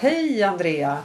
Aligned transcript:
Hej 0.00 0.42
Andrea! 0.42 0.98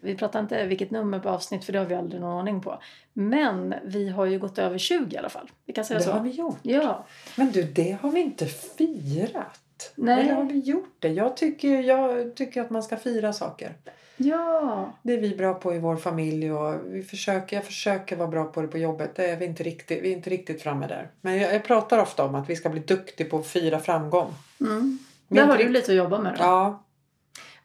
Vi 0.00 0.14
pratar 0.14 0.40
inte 0.40 0.66
vilket 0.66 0.90
nummer 0.90 1.18
på 1.18 1.28
avsnitt 1.28 1.64
för 1.64 1.72
det 1.72 1.78
har 1.78 1.86
vi 1.86 1.94
aldrig 1.94 2.20
någon 2.20 2.40
aning 2.40 2.60
på. 2.60 2.82
Men 3.12 3.74
vi 3.84 4.08
har 4.08 4.26
ju 4.26 4.38
gått 4.38 4.58
över 4.58 4.78
20 4.78 5.14
i 5.14 5.18
alla 5.18 5.28
fall. 5.28 5.50
Vi 5.66 5.72
kan 5.72 5.84
säga 5.84 5.98
det 5.98 6.04
så. 6.04 6.12
har 6.12 6.20
vi 6.20 6.30
gjort. 6.30 6.58
Ja. 6.62 7.06
Men 7.36 7.50
du, 7.50 7.62
det 7.62 7.98
har 8.02 8.10
vi 8.10 8.20
inte 8.20 8.46
firat. 8.46 9.92
Nej. 9.94 10.20
Eller 10.20 10.34
har 10.34 10.44
vi 10.44 10.58
gjort 10.58 10.96
det? 10.98 11.08
Jag 11.08 11.36
tycker, 11.36 11.82
jag 11.82 12.34
tycker 12.36 12.60
att 12.60 12.70
man 12.70 12.82
ska 12.82 12.96
fira 12.96 13.32
saker. 13.32 13.74
Ja. 14.16 14.92
Det 15.02 15.12
är 15.12 15.20
vi 15.20 15.36
bra 15.36 15.54
på 15.54 15.74
i 15.74 15.78
vår 15.78 15.96
familj 15.96 16.52
och 16.52 16.74
vi 16.86 17.02
försöker, 17.02 17.56
jag 17.56 17.64
försöker 17.64 18.16
vara 18.16 18.28
bra 18.28 18.44
på 18.44 18.62
det 18.62 18.68
på 18.68 18.78
jobbet. 18.78 19.14
Det 19.14 19.30
är 19.30 19.36
vi 19.36 19.44
inte 19.44 19.62
riktigt, 19.62 20.02
vi 20.02 20.12
är 20.12 20.16
inte 20.16 20.30
riktigt 20.30 20.62
framme 20.62 20.86
där. 20.86 21.10
Men 21.20 21.36
jag, 21.36 21.54
jag 21.54 21.64
pratar 21.64 21.98
ofta 21.98 22.24
om 22.24 22.34
att 22.34 22.50
vi 22.50 22.56
ska 22.56 22.68
bli 22.68 22.80
duktiga 22.80 23.28
på 23.28 23.38
att 23.38 23.46
fira 23.46 23.78
framgång. 23.78 24.34
Mm. 24.60 24.98
Där 25.28 25.46
har 25.46 25.56
du 25.56 25.68
lite 25.68 25.92
att 25.92 25.98
jobba 25.98 26.18
med 26.18 26.32
då. 26.32 26.44
Ja, 26.44 26.82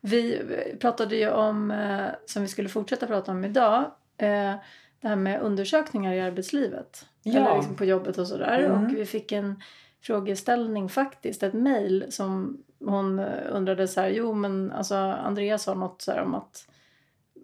Vi 0.08 0.42
pratade 0.80 1.16
ju 1.16 1.30
om, 1.30 1.72
eh, 1.72 2.06
som 2.26 2.42
vi 2.42 2.48
skulle 2.48 2.70
fortsätta 2.70 3.08
prata 3.08 3.32
om 3.32 3.46
idag, 3.46 3.80
eh, 4.18 4.56
det 5.02 5.08
här 5.08 5.16
med 5.16 5.42
undersökningar 5.42 6.14
i 6.14 6.22
arbetslivet. 6.22 7.06
Ja. 7.24 7.40
Eller 7.40 7.56
liksom 7.56 7.76
på 7.76 7.86
jobbet 7.86 8.18
och 8.18 8.28
sådär. 8.28 8.60
Mm. 8.60 8.86
Och 8.86 8.94
vi 8.94 9.06
fick 9.06 9.32
en 9.32 9.62
frågeställning 10.02 10.90
faktiskt, 10.90 11.44
ett 11.44 11.54
mejl 11.54 12.06
som 12.10 12.64
hon 12.80 13.20
eh, 13.20 13.26
undrade 13.50 13.88
så 13.88 14.02
här, 14.02 14.10
jo 14.10 14.34
men 14.34 14.72
alltså 14.72 14.96
Andreas 14.96 15.64
sa 15.64 15.74
något 15.74 16.02
så 16.02 16.22
om 16.22 16.36
att 16.36 16.68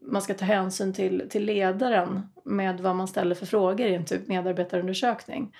man 0.02 0.22
ska 0.22 0.34
ta 0.34 0.46
hänsyn 0.46 0.94
till, 0.94 1.28
till 1.30 1.46
ledaren 1.46 2.30
med 2.44 2.82
vad 2.82 2.96
man 2.96 3.08
ställer 3.08 3.36
för 3.36 3.46
frågor 3.46 3.88
i 3.88 3.96
en 3.96 4.06
typ 4.06 4.28
medarbetarundersökning. 4.28 5.56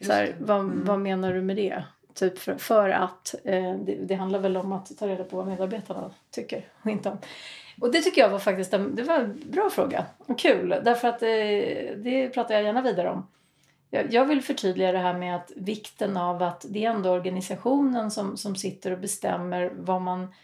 Så 0.00 0.12
här, 0.12 0.34
vad, 0.38 0.60
Mm. 0.60 0.84
vad 0.84 0.98
menar 1.00 1.32
du 1.32 1.42
med 1.42 1.56
det? 1.56 1.84
Typ 2.16 2.38
för, 2.38 2.54
för 2.56 2.90
att 2.90 3.34
eh, 3.44 3.74
det, 3.74 3.94
det 3.94 4.14
handlar 4.14 4.38
väl 4.38 4.56
om 4.56 4.72
att 4.72 4.98
ta 4.98 5.06
reda 5.06 5.24
på 5.24 5.36
vad 5.36 5.46
medarbetarna 5.46 6.10
tycker 6.30 6.68
och 6.82 6.90
inte 6.90 7.08
om. 7.08 7.18
Och 7.80 7.92
det 7.92 8.02
tycker 8.02 8.20
jag 8.20 8.28
var 8.28 8.38
faktiskt 8.38 8.74
en, 8.74 8.94
det 8.94 9.02
var 9.02 9.14
en 9.14 9.42
bra 9.50 9.70
fråga 9.70 10.04
och 10.18 10.38
kul 10.38 10.68
därför 10.84 11.08
att 11.08 11.22
eh, 11.22 11.28
det 11.96 12.30
pratar 12.34 12.54
jag 12.54 12.62
gärna 12.62 12.82
vidare 12.82 13.10
om. 13.10 13.26
Jag, 13.90 14.12
jag 14.12 14.24
vill 14.24 14.42
förtydliga 14.42 14.92
det 14.92 14.98
här 14.98 15.18
med 15.18 15.36
att 15.36 15.52
vikten 15.56 16.16
av 16.16 16.42
att 16.42 16.66
det 16.68 16.84
är 16.84 16.90
ändå 16.90 17.10
organisationen 17.10 18.10
som, 18.10 18.36
som 18.36 18.56
sitter 18.56 18.90
och 18.90 18.98
bestämmer 18.98 19.72
vad 19.76 20.02
man 20.02 20.34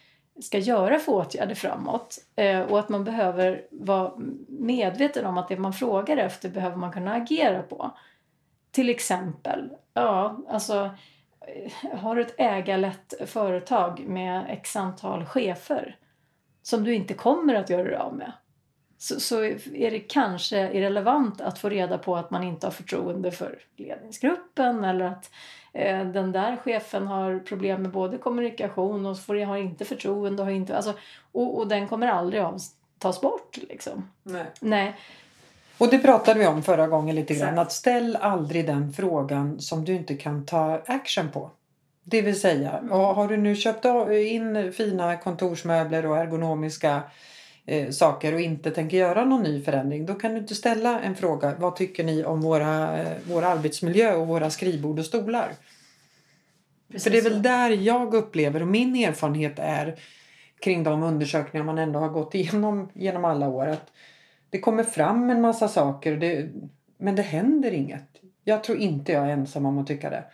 ska 0.41 0.59
göra 0.59 0.98
för 0.98 1.12
åtgärder 1.12 1.55
framåt. 1.55 2.19
Eh, 2.36 2.61
och 2.61 2.79
att 2.79 2.89
man 2.89 3.05
behöver 3.05 3.67
vara 3.70 4.12
medveten 4.48 5.27
om 5.27 5.39
att 5.39 5.48
det 5.48 5.57
man 5.57 5.73
frågar 5.73 6.17
efter 6.17 6.48
behöver 6.48 6.77
man 6.77 6.92
kunna 6.92 7.14
agera 7.14 7.62
på. 7.62 7.91
Till 8.70 8.91
exempel, 8.91 9.70
ja, 9.95 10.39
alltså 10.48 10.91
har 11.98 12.17
du 12.17 12.23
ett 12.23 12.35
ägarlett 12.39 13.15
företag 13.27 14.05
med 14.07 14.47
x 14.48 14.77
antal 14.77 15.25
chefer 15.25 15.97
som 16.62 16.85
du 16.85 16.95
inte 16.95 17.15
kommer 17.15 17.55
att 17.55 17.71
göra 17.71 17.85
dig 17.85 17.97
av 17.97 18.15
med 18.15 18.33
så, 19.03 19.21
så 19.21 19.45
är 19.45 19.91
det 19.91 19.98
kanske 19.98 20.73
irrelevant 20.73 21.41
att 21.41 21.59
få 21.59 21.69
reda 21.69 21.98
på 21.98 22.17
att 22.17 22.31
man 22.31 22.45
inte 22.45 22.67
har 22.67 22.73
förtroende 22.73 23.31
för 23.31 23.59
ledningsgruppen 23.77 24.85
eller 24.85 25.05
att 25.05 25.31
eh, 25.73 26.07
den 26.07 26.33
där 26.33 26.57
chefen 26.57 27.07
har 27.07 27.39
problem 27.39 27.83
med 27.83 27.91
både 27.91 28.19
kommunikation 28.19 29.07
och 29.07 29.19
får, 29.20 29.45
har 29.45 29.57
inte 29.57 29.85
förtroende 29.85 30.43
och, 30.43 30.47
har 30.47 30.53
inte, 30.53 30.77
alltså, 30.77 30.95
och, 31.33 31.59
och 31.59 31.69
den 31.69 31.89
kommer 31.89 32.07
aldrig 32.07 32.43
av, 32.43 32.59
tas 32.98 33.20
bort. 33.20 33.57
Liksom. 33.57 34.11
nej. 34.23 34.47
Nej, 34.61 34.97
Och 35.79 35.91
det 35.91 35.99
pratade 35.99 36.41
vi 36.41 36.47
om 36.47 36.63
förra 36.63 36.87
gången 36.87 37.17
lite 37.17 37.35
grann. 37.35 37.59
Att 37.59 37.73
ställ 37.73 38.17
aldrig 38.21 38.67
den 38.67 38.93
frågan 38.93 39.61
som 39.61 39.85
du 39.85 39.95
inte 39.95 40.15
kan 40.15 40.47
ta 40.47 40.83
action 40.87 41.29
på. 41.29 41.51
Det 42.05 42.23
vill 42.23 42.41
säga, 42.41 42.83
har 42.91 43.29
du 43.29 43.37
nu 43.37 43.57
köpt 43.57 43.85
in 43.85 44.73
fina 44.73 45.17
kontorsmöbler 45.17 46.07
och 46.07 46.19
ergonomiska 46.19 47.03
eh, 47.67 47.91
saker 47.91 48.35
och 48.35 48.41
inte 48.41 48.71
tänker 48.71 48.97
göra 48.97 49.25
någon 49.25 49.43
ny 49.43 49.63
förändring. 49.63 50.07
Då 50.07 50.15
kan 50.15 50.33
du 50.33 50.39
inte 50.39 50.55
ställa 50.55 51.01
en 51.01 51.15
fråga. 51.15 51.55
Vad 51.59 51.77
tycker 51.77 52.05
ni 52.05 52.25
om 52.25 52.41
våra, 52.41 52.99
eh, 52.99 53.13
vår 53.29 53.45
arbetsmiljö 53.45 54.15
och 54.15 54.27
våra 54.27 54.51
skrivbord 54.51 54.99
och 54.99 55.07
stolar? 55.07 55.53
precis 56.93 57.05
För 57.05 57.11
det 57.11 57.19
är 57.19 57.31
väl 57.31 57.43
där 57.43 57.71
jag 57.71 58.15
upplever 58.15 58.63
och 58.63 58.69
min 58.69 58.97
erfarenhet 58.97 59.59
är 59.59 59.97
kring 60.61 60.85
de 60.85 61.03
undersökningar 61.03 61.65
man 61.65 61.79
ändå 61.79 61.99
har 61.99 62.09
gått 62.09 62.35
igenom 62.35 62.89
genom 62.95 63.25
alla 63.25 63.49
år. 63.49 63.67
Att 63.67 63.93
det 64.52 64.61
kommer 64.61 64.83
fram 64.85 65.30
en 65.30 65.40
massa 65.40 65.68
saker 65.68 66.17
det, 66.17 66.48
men 66.98 67.17
det 67.17 67.23
händer 67.23 67.70
inget. 67.73 68.08
Jag 68.45 68.64
tror 68.64 68.79
inte 68.79 69.13
jag 69.13 69.27
är 69.27 69.30
ensam 69.30 69.67
om 69.67 69.79
att 69.79 69.86
tycka 69.86 70.11
det. 70.11 70.24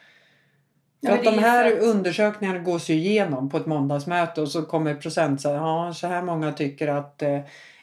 För 1.07 1.09
Ja, 1.13 1.15
att 1.19 1.25
de 1.25 1.39
här 1.39 1.73
att- 1.73 1.83
undersökningarna 1.83 2.59
gås 2.59 2.91
ju 2.91 2.95
igenom 2.95 3.49
på 3.51 3.57
ett 3.57 3.67
måndagsmöte 3.67 4.41
och 4.43 4.49
så 4.49 4.63
kommer 4.63 4.95
procent 4.95 5.41
så 5.41 5.49
här, 5.49 5.57
ja, 5.57 5.93
så 5.95 6.07
här 6.07 6.23
många 6.23 6.53
tycker 6.53 6.89
att 6.89 7.23
eh, 7.23 7.41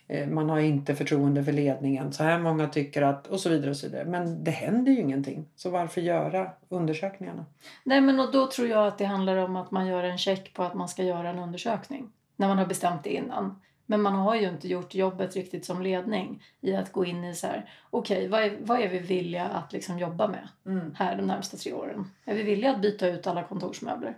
eh, 0.07 0.27
man 0.29 0.49
har 0.49 0.59
inte 0.59 0.95
förtroende 0.95 1.43
för 1.43 1.51
ledningen. 1.51 2.13
Så 2.13 2.23
här 2.23 2.39
många 2.39 2.67
tycker 2.67 3.01
att 3.01 3.27
och 3.27 3.39
så 3.39 3.49
vidare 3.49 3.69
och 3.69 3.77
så 3.77 3.87
vidare. 3.87 4.05
Men 4.05 4.43
det 4.43 4.51
händer 4.51 4.91
ju 4.91 4.99
ingenting. 4.99 5.45
Så 5.55 5.69
varför 5.69 6.01
göra 6.01 6.51
undersökningarna? 6.69 7.45
Nej, 7.83 8.01
men 8.01 8.19
och 8.19 8.31
då 8.31 8.47
tror 8.47 8.67
jag 8.67 8.87
att 8.87 8.97
det 8.97 9.05
handlar 9.05 9.37
om 9.37 9.55
att 9.55 9.71
man 9.71 9.87
gör 9.87 10.03
en 10.03 10.17
check 10.17 10.53
på 10.53 10.63
att 10.63 10.73
man 10.73 10.87
ska 10.89 11.03
göra 11.03 11.29
en 11.29 11.39
undersökning. 11.39 12.09
När 12.35 12.47
man 12.47 12.57
har 12.57 12.65
bestämt 12.65 13.03
det 13.03 13.09
innan. 13.13 13.61
Men 13.85 14.01
man 14.01 14.13
har 14.15 14.35
ju 14.35 14.47
inte 14.49 14.67
gjort 14.67 14.95
jobbet 14.95 15.35
riktigt 15.35 15.65
som 15.65 15.81
ledning 15.81 16.43
i 16.61 16.75
att 16.75 16.91
gå 16.91 17.05
in 17.05 17.23
i 17.23 17.35
så 17.35 17.47
här, 17.47 17.69
okej, 17.89 18.27
vad, 18.27 18.43
är, 18.43 18.57
vad 18.61 18.79
är 18.81 18.89
vi 18.89 18.99
villiga 18.99 19.45
att 19.45 19.73
liksom 19.73 19.99
jobba 19.99 20.27
med 20.27 20.47
här 20.95 21.15
de 21.15 21.27
närmsta 21.27 21.57
tre 21.57 21.73
åren? 21.73 22.11
Är 22.25 22.35
vi 22.35 22.43
villiga 22.43 22.71
att 22.71 22.81
byta 22.81 23.07
ut 23.07 23.27
alla 23.27 23.43
kontorsmöbler? 23.43 24.17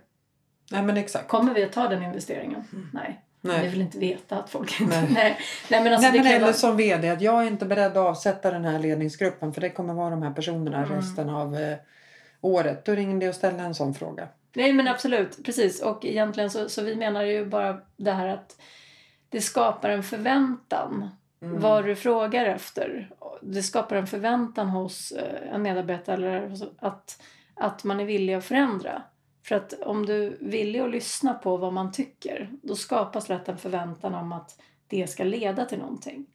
Nej 0.70 0.82
men 0.82 0.96
exakt. 0.96 1.28
Kommer 1.28 1.54
vi 1.54 1.64
att 1.64 1.72
ta 1.72 1.88
den 1.88 2.02
investeringen? 2.02 2.64
Nej. 2.92 3.20
Nej. 3.40 3.62
Vi 3.62 3.68
vill 3.68 3.80
inte 3.80 3.98
veta 3.98 4.38
att 4.38 4.50
folk 4.50 4.80
inte... 4.80 5.00
Nej. 5.00 5.10
Nej, 5.14 5.38
Nej 5.70 5.82
men 5.84 5.92
alltså 5.92 6.10
Nej, 6.10 6.18
men 6.22 6.32
eller 6.32 6.40
vara... 6.40 6.52
som 6.52 6.76
vd 6.76 7.10
att 7.10 7.20
jag 7.20 7.42
är 7.42 7.46
inte 7.46 7.66
beredd 7.66 7.90
att 7.90 7.96
avsätta 7.96 8.50
den 8.50 8.64
här 8.64 8.78
ledningsgruppen 8.78 9.52
för 9.52 9.60
det 9.60 9.70
kommer 9.70 9.94
vara 9.94 10.10
de 10.10 10.22
här 10.22 10.32
personerna 10.32 10.76
Mm. 10.84 10.96
resten 10.96 11.28
av 11.30 11.56
eh, 11.56 11.76
året. 12.40 12.84
Då 12.84 12.92
ringer 12.92 13.20
det 13.20 13.28
att 13.28 13.34
ställa 13.36 13.62
en 13.62 13.74
sån 13.74 13.94
fråga. 13.94 14.28
Nej 14.54 14.72
men 14.72 14.88
absolut, 14.88 15.44
precis. 15.44 15.82
Och 15.82 16.04
egentligen 16.04 16.50
så, 16.50 16.68
så 16.68 16.82
vi 16.82 16.96
menar 16.96 17.22
ju 17.22 17.46
bara 17.46 17.80
det 17.96 18.12
här 18.12 18.28
att 18.28 18.56
det 19.28 19.40
skapar 19.40 19.90
en 19.90 20.02
förväntan 20.02 21.10
Mm. 21.40 21.60
vad 21.60 21.84
du 21.84 21.96
frågar 21.96 22.46
efter. 22.46 23.10
Det 23.42 23.62
skapar 23.62 23.96
en 23.96 24.06
förväntan 24.06 24.68
hos 24.68 25.12
eh, 25.12 25.54
en 25.54 25.62
medarbetare 25.62 26.56
att, 26.78 27.22
att 27.54 27.84
man 27.84 28.00
är 28.00 28.04
villig 28.04 28.34
att 28.34 28.44
förändra. 28.44 29.02
För 29.44 29.54
att 29.54 29.72
om 29.82 30.06
du 30.06 30.24
är 30.26 30.36
villig 30.40 30.80
att 30.80 30.90
lyssna 30.90 31.34
på 31.34 31.56
vad 31.56 31.72
man 31.72 31.92
tycker 31.92 32.50
då 32.62 32.74
skapas 32.76 33.28
lätt 33.28 33.48
en 33.48 33.58
förväntan 33.58 34.14
om 34.14 34.32
att 34.32 34.60
det 34.86 35.06
ska 35.06 35.24
leda 35.24 35.64
till 35.64 35.78
någonting. 35.78 36.26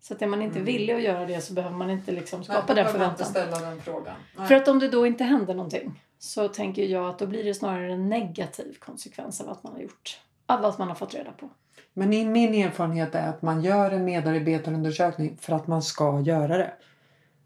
Så 0.00 0.14
att 0.14 0.22
är 0.22 0.26
man 0.26 0.42
inte 0.42 0.58
Mm. 0.58 0.66
villig 0.66 0.94
att 0.94 1.02
göra 1.02 1.26
det 1.26 1.40
så 1.40 1.52
behöver 1.52 1.76
man 1.76 1.90
inte 1.90 2.12
liksom 2.12 2.44
skapa 2.44 2.74
den 2.74 2.88
förväntan. 2.92 3.26
ställa 3.26 3.58
den 3.60 3.82
frågan. 3.82 4.14
För 4.48 4.54
att 4.54 4.68
om 4.68 4.78
det 4.78 4.88
då 4.88 5.06
inte 5.06 5.24
händer 5.24 5.54
någonting 5.54 6.02
så 6.18 6.48
tänker 6.48 6.82
jag 6.84 7.08
att 7.08 7.18
då 7.18 7.26
blir 7.26 7.44
det 7.44 7.54
snarare 7.54 7.92
en 7.92 8.08
negativ 8.08 8.76
konsekvens 8.78 9.40
av 9.40 9.48
att 9.50 9.62
man 9.62 9.72
har 9.72 9.80
gjort, 9.80 10.20
av 10.46 10.64
att 10.64 10.78
man 10.78 10.88
har 10.88 10.94
fått 10.94 11.14
reda 11.14 11.32
på. 11.32 11.48
Men 11.94 12.12
i 12.12 12.24
min 12.24 12.54
erfarenhet 12.54 13.14
är 13.14 13.28
att 13.28 13.42
man 13.42 13.62
gör 13.62 13.90
en 13.90 14.04
medarbetarundersökning 14.04 15.36
för 15.40 15.52
att 15.52 15.66
man 15.66 15.82
ska 15.82 16.20
göra 16.20 16.58
det. 16.58 16.72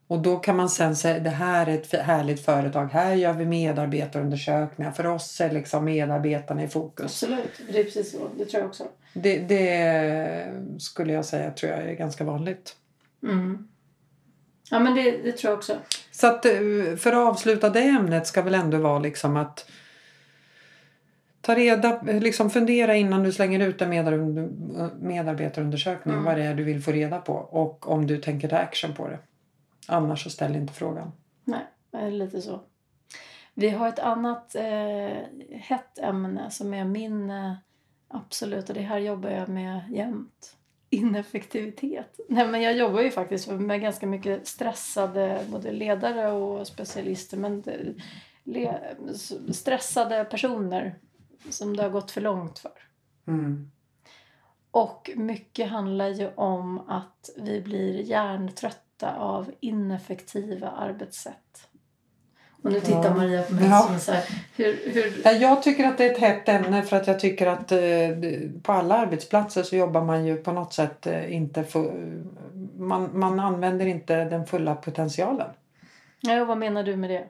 Och 0.07 0.19
då 0.19 0.37
kan 0.37 0.57
man 0.57 0.69
sen 0.69 0.97
säga 0.97 1.19
det 1.19 1.31
här 1.31 1.67
är 1.67 1.75
ett 1.75 1.93
härligt 1.93 2.45
företag. 2.45 2.87
Här 2.87 3.15
gör 3.15 3.33
vi 3.33 3.47
medarbetarundersökningar. 3.47 4.93
För 4.93 5.07
oss 5.07 5.41
är 5.41 5.51
liksom 5.51 5.85
medarbetarna 5.85 6.63
i 6.63 6.69
fokus. 6.69 7.05
Absolut, 7.05 7.61
det 7.73 7.81
är 7.81 7.85
precis 7.85 8.13
så. 8.13 8.19
Det 8.39 8.45
tror 8.45 8.61
jag 8.61 8.69
också. 8.69 8.85
Det, 9.15 9.39
det 9.39 10.53
skulle 10.79 11.13
jag 11.13 11.25
säga 11.25 11.51
tror 11.51 11.73
jag 11.73 11.81
är 11.81 11.95
ganska 11.95 12.25
vanligt. 12.25 12.77
Mm. 13.23 13.69
Ja, 14.71 14.79
men 14.79 14.95
det, 14.95 15.11
det 15.11 15.33
tror 15.33 15.51
jag 15.51 15.59
också. 15.59 15.77
Så 16.11 16.27
att 16.27 16.45
eh, 16.45 16.53
för 16.99 17.13
att 17.13 17.29
avsluta 17.29 17.71
det 17.71 17.83
ämnet 17.83 18.27
ska 18.27 18.43
väl 18.43 18.55
ändå 18.55 18.79
vara 18.79 18.99
liksom 18.99 19.37
att 19.37 19.71
ta 21.43 21.55
reda, 21.55 22.03
liksom 22.03 22.51
fundera 22.51 22.97
innan 22.97 23.23
du 23.23 23.33
slänger 23.33 23.61
ut 23.61 23.83
en 23.83 23.91
medar- 23.91 24.91
medarbetarundersökning 25.01 26.15
Mm. 26.15 26.25
vad 26.25 26.37
det 26.37 26.43
är 26.43 26.55
du 26.55 26.65
vill 26.65 26.83
få 26.83 26.93
reda 26.93 27.19
på 27.21 27.33
och 27.35 27.89
om 27.91 28.07
du 28.07 28.19
tänker 28.19 28.49
ta 28.49 28.57
action 28.57 28.95
på 28.95 29.09
det. 29.09 29.19
Annars 29.87 30.25
så 30.25 30.31
ställ 30.31 30.57
inte 30.57 30.73
frågan. 30.73 31.13
Nej, 31.45 31.61
det 31.91 31.99
är 31.99 32.11
lite 32.11 32.43
så. 32.43 32.61
Vi 33.55 33.71
har 33.71 33.89
ett 33.89 33.99
annat 33.99 34.55
eh, 34.55 35.17
hett 35.51 35.99
ämne 35.99 36.51
som 36.51 36.75
är 36.75 36.85
min 36.85 37.31
eh, 37.31 37.53
absolut, 38.09 38.69
och 38.69 38.75
det 38.75 38.81
här 38.83 38.99
jobbar 38.99 39.31
jag 39.31 39.49
med 39.49 39.81
jämt. 39.91 40.57
Ineffektivitet. 40.91 42.21
Nej, 42.29 42.49
men 42.49 42.63
jag 42.63 42.77
jobbar 42.77 43.01
ju 43.01 43.11
faktiskt 43.11 43.49
med 43.51 43.81
ganska 43.81 44.07
mycket 44.07 44.47
stressade 44.47 45.41
både 45.51 45.73
ledare 45.73 46.33
och 46.33 46.67
specialister. 46.67 47.37
Men 47.37 47.63
det, 47.63 47.79
le, 48.45 48.75
stressade 49.53 50.25
personer 50.25 50.95
som 51.51 51.77
det 51.77 51.83
har 51.83 51.91
gått 51.91 52.11
för 52.11 52.21
långt 52.21 52.59
för. 52.59 52.73
Mm. 53.27 53.71
Och 54.71 55.11
mycket 55.17 55.71
handlar 55.71 56.09
ju 56.09 56.31
om 56.35 56.79
att 56.91 57.31
vi 57.37 57.61
blir 57.61 58.01
hjärntrötta 58.03 59.17
av 59.17 59.51
ineffektiva 59.61 60.69
arbetssätt. 60.71 61.69
Och 62.63 62.73
nu 62.73 62.81
tittar 62.81 63.05
Ja. 63.05 63.15
Maria 63.15 63.43
på 63.43 63.55
mig 63.55 63.69
Ja. 63.69 63.81
som 63.83 63.99
så 63.99 64.13
här, 64.13 64.25
hur, 64.57 64.93
hur... 64.93 65.21
Ja, 65.25 65.33
Jag 65.33 65.63
tycker 65.63 65.85
att 65.85 65.99
det 65.99 66.05
är 66.05 66.11
ett 66.13 66.19
hett 66.19 66.49
ämne 66.49 66.83
för 66.83 66.97
att 66.97 67.07
jag 67.07 67.21
tycker 67.21 67.47
att 67.47 67.73
eh, 67.73 67.79
på 68.63 68.73
alla 68.73 68.97
arbetsplatser 68.99 69.63
så 69.63 69.77
jobbar 69.77 70.05
man 70.05 70.27
ju 70.27 70.37
på 70.37 70.53
något 70.53 70.73
sätt 70.73 71.07
eh, 71.07 71.35
inte 71.35 71.65
för, 71.65 71.93
man, 72.77 73.19
man 73.19 73.41
använder 73.41 73.87
inte 73.87 74.25
den 74.25 74.47
fulla 74.47 74.75
potentialen. 74.75 75.51
Ja, 76.21 76.45
vad 76.45 76.59
menar 76.59 76.83
du 76.83 76.97
med 76.97 77.11
det? 77.11 77.25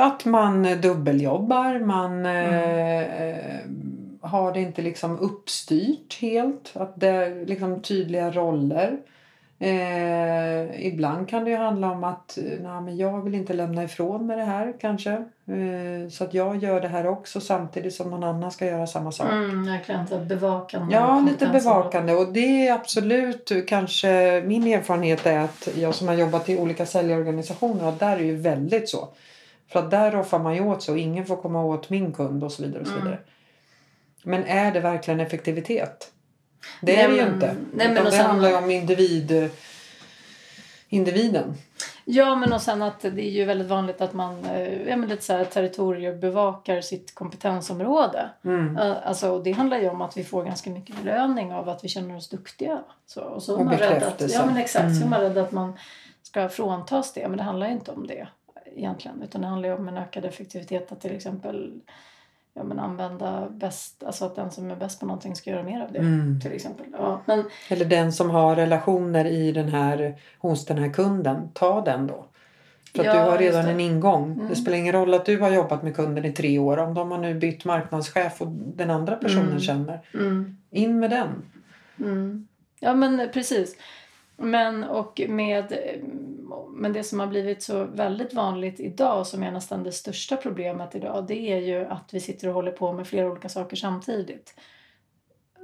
Att 0.00 0.24
man 0.24 0.64
eh, 0.64 0.78
dubbeljobbar, 0.78 1.78
man 1.78 2.26
Mm. 2.26 2.54
eh, 2.54 3.22
eh, 3.28 3.60
har 4.20 4.52
det 4.52 4.60
inte 4.60 4.82
liksom 4.82 5.18
uppstyrt 5.18 6.18
helt. 6.20 6.72
Att 6.74 7.00
det 7.00 7.08
är 7.08 7.46
liksom 7.46 7.82
tydliga 7.82 8.30
roller. 8.30 8.98
Eh, 9.60 10.86
ibland 10.86 11.28
kan 11.28 11.44
det 11.44 11.50
ju 11.50 11.56
handla 11.56 11.90
om 11.90 12.04
att 12.04 12.38
eh, 12.38 12.44
nej, 12.44 12.80
men 12.80 12.96
jag 12.96 13.22
vill 13.22 13.34
inte 13.34 13.52
lämna 13.52 13.84
ifrån 13.84 14.26
mig 14.26 14.36
det 14.36 14.44
här 14.44 14.74
kanske. 14.80 15.10
Eh, 15.46 16.10
så 16.10 16.24
att 16.24 16.34
jag 16.34 16.56
gör 16.56 16.80
det 16.80 16.88
här 16.88 17.06
också 17.06 17.40
samtidigt 17.40 17.94
som 17.94 18.10
någon 18.10 18.24
annan 18.24 18.50
ska 18.50 18.66
göra 18.66 18.86
samma 18.86 19.12
sak. 19.12 19.32
Mm, 19.32 19.66
verkligen. 19.66 20.06
så 20.06 20.18
Bevakande. 20.18 20.94
Ja, 20.94 21.24
lite 21.30 21.46
bevakande 21.46 22.14
och 22.14 22.32
det 22.32 22.68
är 22.68 22.72
absolut 22.74 23.52
kanske 23.68 24.42
min 24.46 24.66
erfarenhet 24.66 25.26
är 25.26 25.38
att 25.38 25.68
jag 25.76 25.94
som 25.94 26.08
har 26.08 26.14
jobbat 26.14 26.48
i 26.48 26.58
olika 26.58 26.86
säljorganisationer 26.86 27.92
där 27.98 28.16
är 28.16 28.20
ju 28.24 28.36
väldigt 28.36 28.88
så. 28.88 29.08
För 29.68 29.78
att 29.78 29.90
där 29.90 30.10
roffar 30.10 30.38
man 30.38 30.54
ju 30.54 30.60
åt 30.60 30.82
sig 30.82 30.92
och 30.92 30.98
ingen 30.98 31.26
får 31.26 31.36
komma 31.36 31.64
åt 31.64 31.90
min 31.90 32.12
kund 32.12 32.44
och 32.44 32.52
så 32.52 32.62
vidare. 32.62 32.80
Och 32.80 32.86
så 32.86 32.92
Mm. 32.92 33.04
vidare. 33.04 33.20
Men 34.22 34.44
är 34.44 34.72
det 34.72 34.80
verkligen 34.80 35.20
effektivitet? 35.20 36.12
Det 36.82 36.92
Nej, 36.92 37.04
är 37.04 37.08
det 37.08 37.14
ju 37.14 37.22
inte. 37.34 37.54
nej, 37.74 37.88
men 37.94 38.04
det 38.04 38.10
sen- 38.10 38.26
handlar 38.26 38.48
ju 38.48 38.56
om 38.56 38.70
individ, 38.70 39.50
individen. 40.88 41.54
Ja, 42.04 42.34
men 42.34 42.52
och 42.52 42.62
sen 42.62 42.82
att 42.82 43.00
det 43.00 43.08
är 43.26 43.30
ju 43.30 43.44
väldigt 43.44 43.68
vanligt 43.68 44.00
att 44.00 44.12
man 44.12 44.44
eh, 44.44 44.88
ja, 44.88 44.96
men 44.96 45.08
lite 45.08 45.24
så 45.24 45.32
här, 45.32 45.44
territoriebevakar 45.44 46.80
sitt 46.80 47.14
kompetensområde. 47.14 48.30
Mm. 48.44 48.76
Eh, 48.76 48.96
Alltså, 49.04 49.30
och 49.30 49.42
det 49.42 49.52
handlar 49.52 49.78
ju 49.78 49.88
om 49.88 50.02
att 50.02 50.16
vi 50.16 50.24
får 50.24 50.44
ganska 50.44 50.70
mycket 50.70 50.96
belöning 51.02 51.52
av 51.52 51.68
att 51.68 51.84
vi 51.84 51.88
känner 51.88 52.16
oss 52.16 52.28
duktiga. 52.28 52.78
Så, 53.06 53.20
och 53.20 53.42
så 53.42 53.54
är 53.54 53.58
Och 53.58 53.64
man 53.64 53.76
rädd 53.76 54.02
att, 54.02 54.30
ja, 54.32 54.46
men 54.46 54.56
exakt, 54.56 54.84
så 54.94 55.00
är 55.02 55.06
Mm. 55.06 55.10
man 55.10 55.20
rädd 55.20 55.38
att 55.38 55.52
man 55.52 55.78
ska 56.22 56.48
fråntas 56.48 57.12
det. 57.12 57.28
Men 57.28 57.36
det 57.38 57.44
handlar 57.44 57.66
ju 57.66 57.72
inte 57.72 57.90
om 57.90 58.06
det 58.06 58.28
egentligen. 58.76 59.22
Utan 59.22 59.40
det 59.40 59.46
handlar 59.46 59.68
ju 59.68 59.74
om 59.74 59.88
en 59.88 59.96
ökad 59.96 60.24
effektivitet 60.24 60.92
att 60.92 61.00
till 61.00 61.16
exempel 61.16 61.80
ja, 62.54 62.62
men 62.64 62.78
använda 62.78 63.48
bäst, 63.50 64.04
alltså 64.04 64.24
att 64.24 64.36
den 64.36 64.50
som 64.50 64.70
är 64.70 64.76
bäst 64.76 65.00
på 65.00 65.06
någonting 65.06 65.36
ska 65.36 65.50
göra 65.50 65.62
mer 65.62 65.80
av 65.80 65.92
det. 65.92 65.98
Mm. 65.98 66.40
Till 66.40 66.52
exempel. 66.52 66.86
Ja, 66.92 67.20
men 67.26 67.44
Eller 67.68 67.84
den 67.84 68.12
som 68.12 68.30
har 68.30 68.56
relationer 68.56 69.24
i 69.24 69.52
den 69.52 69.68
här, 69.68 70.20
hos 70.38 70.66
den 70.66 70.78
här 70.78 70.92
kunden, 70.92 71.48
ta 71.52 71.80
den 71.80 72.06
då. 72.06 72.24
För 72.94 73.00
att 73.00 73.06
Ja, 73.06 73.12
du 73.24 73.30
har 73.30 73.38
redan 73.38 73.66
en 73.68 73.80
ingång. 73.80 74.32
Mm. 74.32 74.48
Det 74.48 74.56
spelar 74.56 74.78
ingen 74.78 74.92
roll 74.92 75.14
att 75.14 75.26
du 75.26 75.40
har 75.40 75.50
jobbat 75.50 75.82
med 75.82 75.96
kunden 75.96 76.24
i 76.24 76.32
tre 76.32 76.58
år. 76.58 76.76
Om 76.76 76.94
de 76.94 77.10
har 77.10 77.18
nu 77.18 77.34
bytt 77.34 77.64
marknadschef 77.64 78.40
och 78.42 78.48
den 78.50 78.90
andra 78.90 79.16
personen 79.16 79.46
Mm. 79.48 79.60
känner. 79.60 80.00
mm. 80.14 80.56
In 80.70 80.98
med 81.00 81.10
den. 81.10 81.28
Mm. 82.00 82.48
Ja 82.80 82.94
men 82.94 83.28
precis. 83.32 83.76
Men, 84.36 84.84
och 84.84 85.20
med, 85.28 85.72
men 86.70 86.92
det 86.92 87.02
som 87.02 87.20
har 87.20 87.26
blivit 87.26 87.62
så 87.62 87.84
väldigt 87.84 88.34
vanligt 88.34 88.80
idag 88.80 89.26
som 89.26 89.42
är 89.42 89.50
nästan 89.50 89.82
det 89.82 89.92
största 89.92 90.36
problemet 90.36 90.94
idag 90.94 91.26
det 91.28 91.52
är 91.52 91.58
ju 91.58 91.84
att 91.84 92.10
vi 92.14 92.20
sitter 92.20 92.48
och 92.48 92.54
håller 92.54 92.72
på 92.72 92.92
med 92.92 93.06
flera 93.06 93.30
olika 93.30 93.48
saker 93.48 93.76
samtidigt. 93.76 94.54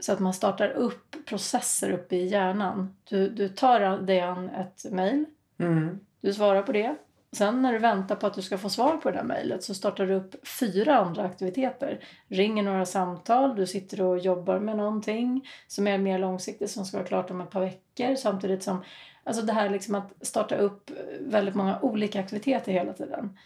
Så 0.00 0.12
att 0.12 0.20
man 0.20 0.34
startar 0.34 0.68
upp 0.68 1.16
processer 1.26 1.90
uppe 1.90 2.16
i 2.16 2.26
hjärnan. 2.26 2.96
Du, 3.04 3.28
du 3.28 3.48
tar 3.48 3.98
dig 3.98 4.20
an 4.20 4.48
ett 4.48 4.92
mejl, 4.92 5.24
Mm. 5.58 5.98
du 6.20 6.32
svarar 6.32 6.62
på 6.62 6.72
det. 6.72 6.96
Sen 7.32 7.62
när 7.62 7.72
du 7.72 7.78
väntar 7.78 8.16
på 8.16 8.26
att 8.26 8.34
du 8.34 8.42
ska 8.42 8.58
få 8.58 8.68
svar 8.68 8.96
på 8.96 9.10
det 9.10 9.16
där 9.16 9.24
mejlet 9.24 9.64
så 9.64 9.74
startar 9.74 10.06
du 10.06 10.14
upp 10.14 10.48
fyra 10.48 10.96
andra 10.96 11.22
aktiviteter. 11.22 12.04
Ringer 12.28 12.62
några 12.62 12.86
samtal, 12.86 13.56
du 13.56 13.66
sitter 13.66 14.00
och 14.02 14.18
jobbar 14.18 14.58
med 14.58 14.76
någonting 14.76 15.48
som 15.66 15.86
är 15.86 15.98
mer 15.98 16.18
långsiktigt 16.18 16.70
som 16.70 16.84
ska 16.84 16.96
vara 16.96 17.06
klart 17.06 17.30
om 17.30 17.40
ett 17.40 17.50
par 17.50 17.60
veckor 17.60 18.14
samtidigt 18.14 18.62
som 18.62 18.82
Alltså 19.24 19.42
det 19.42 19.52
här 19.52 19.70
liksom 19.70 19.94
att 19.94 20.12
starta 20.20 20.56
upp 20.56 20.90
väldigt 21.20 21.54
många 21.54 21.78
olika 21.80 22.20
aktiviteter 22.20 22.72
hela 22.72 22.92
tiden. 22.92 23.38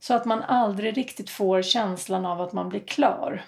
Så 0.00 0.14
att 0.14 0.24
man 0.24 0.42
aldrig 0.42 0.96
riktigt 0.96 1.30
får 1.30 1.62
känslan 1.62 2.26
av 2.26 2.40
att 2.40 2.52
man 2.52 2.68
blir 2.68 2.80
klar. 2.80 3.44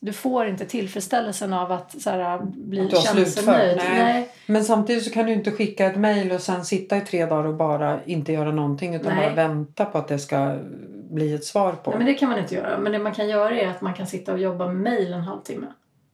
Du 0.00 0.12
får 0.12 0.46
inte 0.46 0.66
tillfredsställelsen 0.66 1.52
av 1.52 1.72
att 1.72 2.02
så 2.02 2.10
här, 2.10 2.38
bli 2.42 2.90
känselsnöjd. 2.90 3.76
nej. 3.76 3.98
Nej. 3.98 4.28
Men 4.46 4.64
samtidigt 4.64 5.04
så 5.04 5.10
kan 5.10 5.26
du 5.26 5.32
inte 5.32 5.50
skicka 5.50 5.86
ett 5.86 5.96
mejl 5.96 6.32
och 6.32 6.40
sen 6.40 6.64
sitta 6.64 6.96
i 6.96 7.00
tre 7.00 7.26
dagar 7.26 7.44
och 7.44 7.54
bara 7.54 8.04
inte 8.04 8.32
göra 8.32 8.52
någonting 8.52 8.94
utan 8.94 9.14
Nej. 9.14 9.26
bara 9.26 9.48
vänta 9.48 9.84
på 9.84 9.98
att 9.98 10.08
det 10.08 10.18
ska 10.18 10.58
bli 11.10 11.34
ett 11.34 11.44
svar 11.44 11.72
på. 11.72 11.90
Nej, 11.90 11.98
men 11.98 12.06
det 12.06 12.14
kan 12.14 12.28
man 12.28 12.38
inte 12.38 12.54
göra. 12.54 12.78
Men 12.78 12.92
det 12.92 12.98
man 12.98 13.14
kan 13.14 13.28
göra 13.28 13.60
är 13.60 13.68
att 13.68 13.80
man 13.80 13.94
kan 13.94 14.06
sitta 14.06 14.32
och 14.32 14.38
jobba 14.38 14.66
med 14.66 14.76
mejl 14.76 15.12
en 15.12 15.20
halvtimme. 15.20 15.66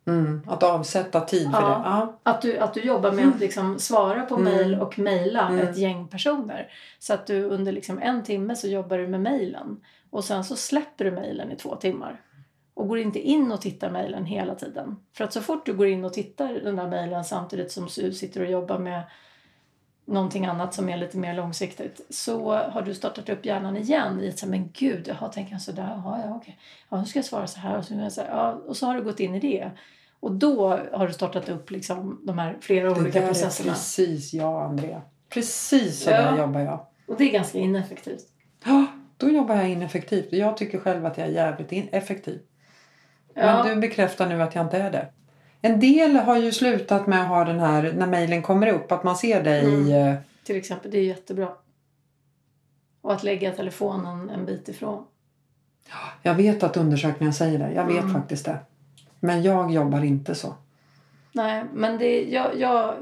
Mm. 0.06 0.42
Att 0.46 0.62
avsätta 0.62 1.20
tid 1.20 1.50
för 1.50 1.60
Ja. 1.62 1.68
det. 1.68 1.74
Ja. 1.84 2.18
Att 2.22 2.42
du, 2.42 2.58
att 2.58 2.74
du 2.74 2.80
jobbar 2.80 3.12
med 3.12 3.28
att 3.28 3.40
liksom 3.40 3.78
svara 3.78 4.22
på 4.22 4.34
Mm. 4.34 4.44
mejl 4.56 4.74
och 4.80 4.98
mejla 4.98 5.48
Mm. 5.48 5.68
ett 5.68 5.76
gäng 5.78 6.08
personer. 6.08 6.68
Så 6.98 7.14
att 7.14 7.26
du 7.26 7.42
under 7.44 7.72
liksom 7.72 7.98
en 7.98 8.22
timme 8.24 8.56
så 8.56 8.68
jobbar 8.68 8.98
du 8.98 9.08
med 9.08 9.20
mejlen. 9.20 9.80
Och 10.10 10.24
sen 10.24 10.44
så 10.44 10.56
släpper 10.56 11.04
du 11.04 11.10
mejlen 11.10 11.52
i 11.52 11.56
två 11.56 11.76
timmar. 11.76 12.20
Och 12.74 12.88
går 12.88 12.98
inte 12.98 13.18
in 13.20 13.52
och 13.52 13.60
tittar 13.60 13.90
mejlen 13.90 14.24
hela 14.24 14.54
tiden. 14.54 14.96
För 15.16 15.24
att 15.24 15.32
så 15.32 15.40
fort 15.40 15.66
du 15.66 15.72
går 15.74 15.86
in 15.86 16.04
och 16.04 16.12
tittar 16.12 16.54
den 16.54 16.76
där 16.76 16.88
mejlen 16.88 17.24
samtidigt 17.24 17.72
som 17.72 17.88
du 17.96 18.12
sitter 18.12 18.40
och 18.40 18.50
jobbar 18.50 18.78
med 18.78 19.02
någonting 20.12 20.46
annat 20.46 20.74
som 20.74 20.88
är 20.88 20.96
lite 20.96 21.18
mer 21.18 21.34
långsiktigt 21.34 22.00
så 22.10 22.54
har 22.56 22.82
du 22.82 22.94
startat 22.94 23.28
upp 23.28 23.46
hjärnan 23.46 23.76
igen 23.76 24.20
i 24.20 24.28
att 24.28 24.38
säga, 24.38 24.50
men 24.50 24.70
gud, 24.72 25.08
jaha, 25.08 25.28
tänker 25.28 25.52
jag 25.52 25.62
sådär, 25.62 25.88
jaha, 26.04 26.20
ja 26.26 26.34
okej, 26.36 26.58
ja 26.88 27.00
nu 27.00 27.06
ska 27.06 27.18
jag 27.18 27.26
svara 27.26 27.46
så 27.46 27.60
här 27.60 27.78
och 27.78 27.84
så, 27.84 27.94
jag 27.94 28.12
säga, 28.12 28.26
ja, 28.30 28.52
och 28.66 28.76
så 28.76 28.86
har 28.86 28.94
du 28.94 29.02
gått 29.02 29.20
in 29.20 29.34
i 29.34 29.40
det. 29.40 29.70
Och 30.20 30.32
då 30.32 30.68
har 30.92 31.06
du 31.06 31.12
startat 31.12 31.48
upp 31.48 31.70
liksom 31.70 32.20
de 32.26 32.38
här 32.38 32.56
flera 32.60 32.84
Det 32.94 33.00
olika 33.00 33.18
där 33.18 33.22
är 33.22 33.26
processerna. 33.26 33.72
precis 33.72 34.34
jag 34.34 34.62
Andrea. 34.62 35.02
Precis 35.28 36.02
så 36.04 36.10
Ja. 36.10 36.16
där 36.22 36.38
jobbar 36.38 36.60
jag. 36.60 36.86
Och 37.08 37.14
det 37.18 37.24
är 37.24 37.32
ganska 37.32 37.58
ineffektivt. 37.58 38.24
Ja, 38.64 38.86
då 39.16 39.28
jobbar 39.28 39.54
jag 39.54 39.68
ineffektivt. 39.70 40.32
Jag 40.32 40.56
tycker 40.56 40.78
själv 40.78 41.06
att 41.06 41.18
jag 41.18 41.26
är 41.26 41.30
jävligt 41.32 41.94
effektiv. 41.94 42.40
Ja. 43.34 43.42
Men 43.64 43.66
du 43.74 43.80
bekräftar 43.80 44.26
nu 44.28 44.42
att 44.42 44.54
jag 44.54 44.64
inte 44.64 44.78
är 44.78 44.90
det. 44.90 45.06
En 45.62 45.80
del 45.80 46.16
har 46.16 46.36
ju 46.36 46.52
slutat 46.52 47.06
med 47.06 47.22
att 47.22 47.28
ha 47.28 47.44
den 47.44 47.60
här, 47.60 47.92
när 47.92 48.06
mejlen 48.06 48.42
kommer 48.42 48.66
upp, 48.66 48.92
att 48.92 49.04
man 49.04 49.16
ser 49.16 49.42
dig 49.42 49.60
Mm. 49.64 49.86
i... 49.88 49.92
eh, 49.92 50.14
Till 50.44 50.56
exempel, 50.56 50.90
det 50.90 50.98
är 50.98 51.04
jättebra. 51.04 51.48
Och 53.00 53.12
att 53.12 53.22
lägga 53.22 53.52
telefonen 53.52 54.30
en 54.30 54.44
bit 54.46 54.68
ifrån. 54.68 55.04
Jag 56.22 56.34
vet 56.34 56.62
att 56.62 56.76
undersökningen 56.76 57.34
säger 57.34 57.58
det. 57.58 57.72
Jag 57.72 57.84
vet 57.86 58.02
Mm. 58.02 58.12
faktiskt 58.14 58.44
det. 58.44 58.58
Men 59.20 59.42
jag 59.42 59.70
jobbar 59.72 60.04
inte 60.04 60.34
så. 60.34 60.54
Nej, 61.32 61.64
men 61.72 61.98
det, 61.98 62.22
jag, 62.22 62.58
jag 62.60 62.94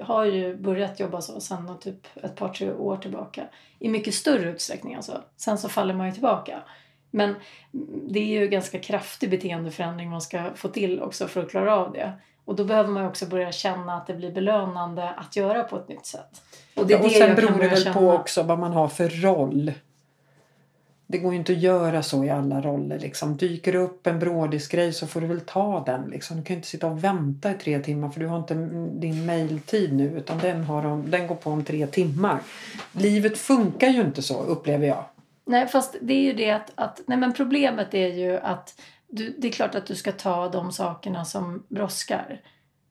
har 0.00 0.24
ju 0.24 0.56
börjat 0.56 1.00
jobba 1.00 1.20
så 1.20 1.40
sen 1.40 1.70
typ 1.80 2.06
ett 2.22 2.36
par, 2.36 2.48
tre 2.48 2.72
år 2.72 2.96
tillbaka. 2.96 3.44
I 3.78 3.88
mycket 3.88 4.14
större 4.14 4.50
utsträckning 4.50 4.94
alltså. 4.94 5.22
Sen 5.36 5.58
så 5.58 5.68
faller 5.68 5.94
man 5.94 6.06
ju 6.06 6.12
tillbaka. 6.12 6.62
Men 7.10 7.34
det 8.08 8.18
är 8.18 8.40
ju 8.40 8.48
ganska 8.48 8.78
kraftig 8.78 9.30
beteendeförändring 9.30 10.10
man 10.10 10.20
ska 10.20 10.50
få 10.54 10.68
till 10.68 11.02
också 11.02 11.28
för 11.28 11.42
att 11.42 11.50
klara 11.50 11.76
av 11.76 11.92
det. 11.92 12.12
Och 12.44 12.56
då 12.56 12.64
behöver 12.64 12.90
man 12.90 13.06
också 13.06 13.26
börja 13.26 13.52
känna 13.52 13.96
att 13.96 14.06
det 14.06 14.14
blir 14.14 14.32
belönande 14.32 15.10
att 15.10 15.36
göra 15.36 15.64
på 15.64 15.76
ett 15.76 15.88
nytt 15.88 16.06
sätt. 16.06 16.42
Och 16.76 16.86
det 16.86 16.94
är 16.94 16.98
och 16.98 17.08
det 17.08 17.10
sen 17.10 17.34
beror 17.34 17.58
det 17.58 17.68
väl 17.68 17.82
känna. 17.82 17.94
på 17.94 18.10
också 18.10 18.42
vad 18.42 18.58
man 18.58 18.72
har 18.72 18.88
för 18.88 19.08
roll. 19.08 19.72
Det 21.06 21.18
går 21.18 21.32
ju 21.32 21.38
inte 21.38 21.52
att 21.52 21.58
göra 21.58 22.02
så 22.02 22.24
i 22.24 22.30
alla 22.30 22.60
roller. 22.60 22.98
Liksom. 22.98 23.36
Dyker 23.36 23.72
det 23.72 23.78
upp 23.78 24.06
en 24.06 24.18
brådisgrej 24.18 24.92
så 24.92 25.06
får 25.06 25.20
du 25.20 25.26
väl 25.26 25.40
ta 25.40 25.84
den. 25.86 26.10
Liksom. 26.10 26.36
Du 26.36 26.42
kan 26.42 26.54
ju 26.54 26.58
inte 26.58 26.68
sitta 26.68 26.86
och 26.86 27.04
vänta 27.04 27.50
i 27.50 27.54
tre 27.54 27.78
timmar 27.78 28.08
för 28.08 28.20
du 28.20 28.26
har 28.26 28.38
inte 28.38 28.54
din 28.92 29.26
mailtid 29.26 29.92
nu 29.92 30.04
utan 30.04 30.38
den, 30.38 30.64
har 30.64 30.82
de, 30.82 31.10
den 31.10 31.26
går 31.26 31.34
på 31.34 31.50
om 31.50 31.64
tre 31.64 31.86
timmar. 31.86 32.40
Livet 32.92 33.38
funkar 33.38 33.88
ju 33.88 34.00
inte 34.00 34.22
så 34.22 34.42
upplever 34.42 34.86
jag. 34.86 35.04
Nej, 35.46 35.66
fast 35.66 35.96
det 36.00 36.14
är 36.14 36.22
ju 36.22 36.32
det 36.32 36.50
att, 36.50 36.72
att 36.74 37.00
nej 37.06 37.18
men 37.18 37.32
problemet 37.32 37.94
är 37.94 38.06
ju 38.08 38.36
att 38.38 38.80
du, 39.08 39.34
det 39.38 39.48
är 39.48 39.52
klart 39.52 39.74
att 39.74 39.86
du 39.86 39.94
ska 39.94 40.12
ta 40.12 40.48
de 40.48 40.72
sakerna 40.72 41.24
som 41.24 41.62
brådskar. 41.68 42.40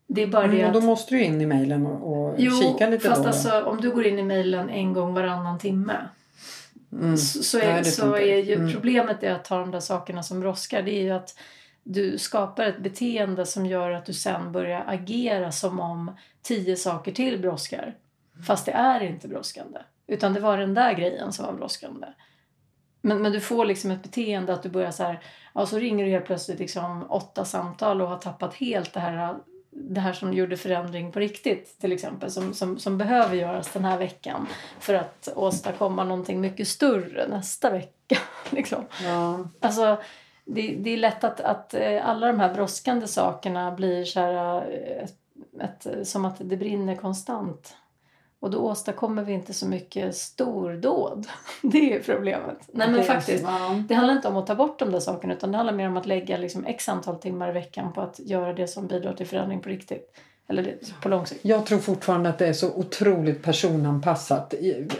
Det 0.07 0.21
är 0.23 0.27
bara 0.27 0.47
det 0.47 0.53
Mm, 0.53 0.61
och 0.61 0.67
att... 0.67 0.73
då 0.73 0.81
måste 0.81 1.15
du 1.15 1.23
in 1.23 1.41
i 1.41 1.45
mejlen 1.45 1.85
och, 1.85 2.27
och 2.27 2.35
Jo, 2.37 2.51
kika 2.61 2.87
lite 2.89 3.09
fast 3.09 3.21
då. 3.23 3.27
alltså 3.27 3.61
om 3.63 3.81
du 3.81 3.91
går 3.91 4.05
in 4.07 4.19
i 4.19 4.23
mejlen 4.23 4.69
en 4.69 4.93
gång 4.93 5.13
varannan 5.13 5.59
timme 5.59 5.93
Mm. 6.91 7.17
så, 7.17 7.43
så, 7.43 7.59
är, 7.59 7.77
det 7.77 7.83
så 7.85 8.15
är 8.15 8.37
ju 8.43 8.53
Mm. 8.53 8.71
problemet 8.73 9.23
är 9.23 9.31
att 9.31 9.45
ta 9.45 9.59
de 9.59 9.71
där 9.71 9.79
sakerna 9.79 10.23
som 10.23 10.39
brådskar. 10.39 10.81
Det 10.81 10.91
är 10.91 11.01
ju 11.01 11.11
att 11.11 11.37
du 11.83 12.17
skapar 12.17 12.65
ett 12.65 12.79
beteende 12.79 13.45
som 13.45 13.65
gör 13.65 13.91
att 13.91 14.05
du 14.05 14.13
sen 14.13 14.51
börjar 14.51 14.83
agera 14.87 15.51
som 15.51 15.79
om 15.79 16.11
tio 16.41 16.75
saker 16.75 17.11
till 17.11 17.39
brådskar. 17.39 17.95
Fast 18.47 18.65
det 18.65 18.71
är 18.71 19.03
inte 19.03 19.27
brådskande. 19.27 19.79
Utan 20.07 20.33
det 20.33 20.39
var 20.39 20.57
den 20.57 20.73
där 20.73 20.93
grejen 20.93 21.31
som 21.33 21.45
var 21.45 21.53
brådskande. 21.53 22.07
Men, 23.05 23.21
men 23.21 23.31
du 23.31 23.39
får 23.39 23.65
liksom 23.65 23.91
ett 23.91 24.03
beteende 24.03 24.53
att 24.53 24.63
du 24.63 24.69
börjar 24.69 24.91
så 24.91 25.03
här, 25.03 25.19
ja 25.53 25.65
så 25.65 25.77
ringer 25.77 26.05
du 26.05 26.11
helt 26.11 26.25
plötsligt 26.25 26.59
liksom 26.59 27.05
åtta 27.09 27.45
samtal 27.45 28.01
och 28.01 28.07
har 28.07 28.17
tappat 28.17 28.53
helt 28.53 28.93
det 28.93 28.99
här 28.99 29.35
det 29.69 29.99
här 29.99 30.13
som 30.13 30.33
gjorde 30.33 30.57
förändring 30.57 31.11
på 31.11 31.19
riktigt 31.19 31.79
till 31.79 31.91
exempel 31.91 32.31
som, 32.31 32.53
som, 32.53 32.79
som 32.79 32.97
behöver 32.97 33.35
göras 33.35 33.71
den 33.71 33.85
här 33.85 33.97
veckan 33.97 34.47
för 34.79 34.93
att 34.93 35.29
åstadkomma 35.35 36.03
någonting 36.03 36.41
mycket 36.41 36.67
större 36.67 37.27
nästa 37.27 37.69
vecka. 37.69 38.17
Liksom. 38.49 38.85
Ja. 39.03 39.47
Alltså, 39.59 39.97
det, 40.45 40.75
det 40.79 40.89
är 40.89 40.97
lätt 40.97 41.23
att, 41.23 41.41
att 41.41 41.73
eh, 41.73 42.09
alla 42.09 42.27
de 42.27 42.39
här 42.39 42.53
brådskande 42.53 43.07
sakerna 43.07 43.71
blir 43.71 44.05
så 44.05 44.19
här, 44.19 44.57
eh, 44.57 45.03
ett, 45.03 45.87
ett, 45.87 46.07
som 46.07 46.25
att 46.25 46.35
det 46.39 46.57
brinner 46.57 46.95
konstant. 46.95 47.75
Och 48.45 48.51
då 48.51 48.57
åstadkommer 48.57 49.23
vi 49.23 49.33
inte 49.33 49.53
så 49.53 49.67
mycket 49.67 50.15
stordåd. 50.15 51.27
Det 51.61 51.93
är 51.93 51.99
problemet. 51.99 52.57
Nej 52.71 52.91
men 52.91 53.03
faktiskt. 53.03 53.45
Det 53.87 53.93
handlar 53.93 54.15
inte 54.15 54.27
om 54.27 54.37
att 54.37 54.47
ta 54.47 54.55
bort 54.55 54.79
de 54.79 54.91
där 54.91 54.99
sakerna 54.99 55.33
utan 55.33 55.51
det 55.51 55.57
handlar 55.57 55.73
mer 55.73 55.87
om 55.87 55.97
att 55.97 56.05
lägga 56.05 56.37
liksom 56.37 56.65
x 56.65 56.89
antal 56.89 57.15
timmar 57.15 57.49
i 57.49 57.51
veckan 57.51 57.93
på 57.93 58.01
att 58.01 58.19
göra 58.19 58.53
det 58.53 58.67
som 58.67 58.87
bidrar 58.87 59.13
till 59.13 59.27
förändring 59.27 59.59
på 59.61 59.69
riktigt. 59.69 60.17
Eller 60.47 60.77
på 61.01 61.09
lång 61.09 61.25
sikt. 61.25 61.45
Jag 61.45 61.65
tror 61.65 61.79
fortfarande 61.79 62.29
att 62.29 62.37
det 62.37 62.47
är 62.47 62.53
så 62.53 62.73
otroligt 62.73 63.43
personanpassat. 63.43 64.53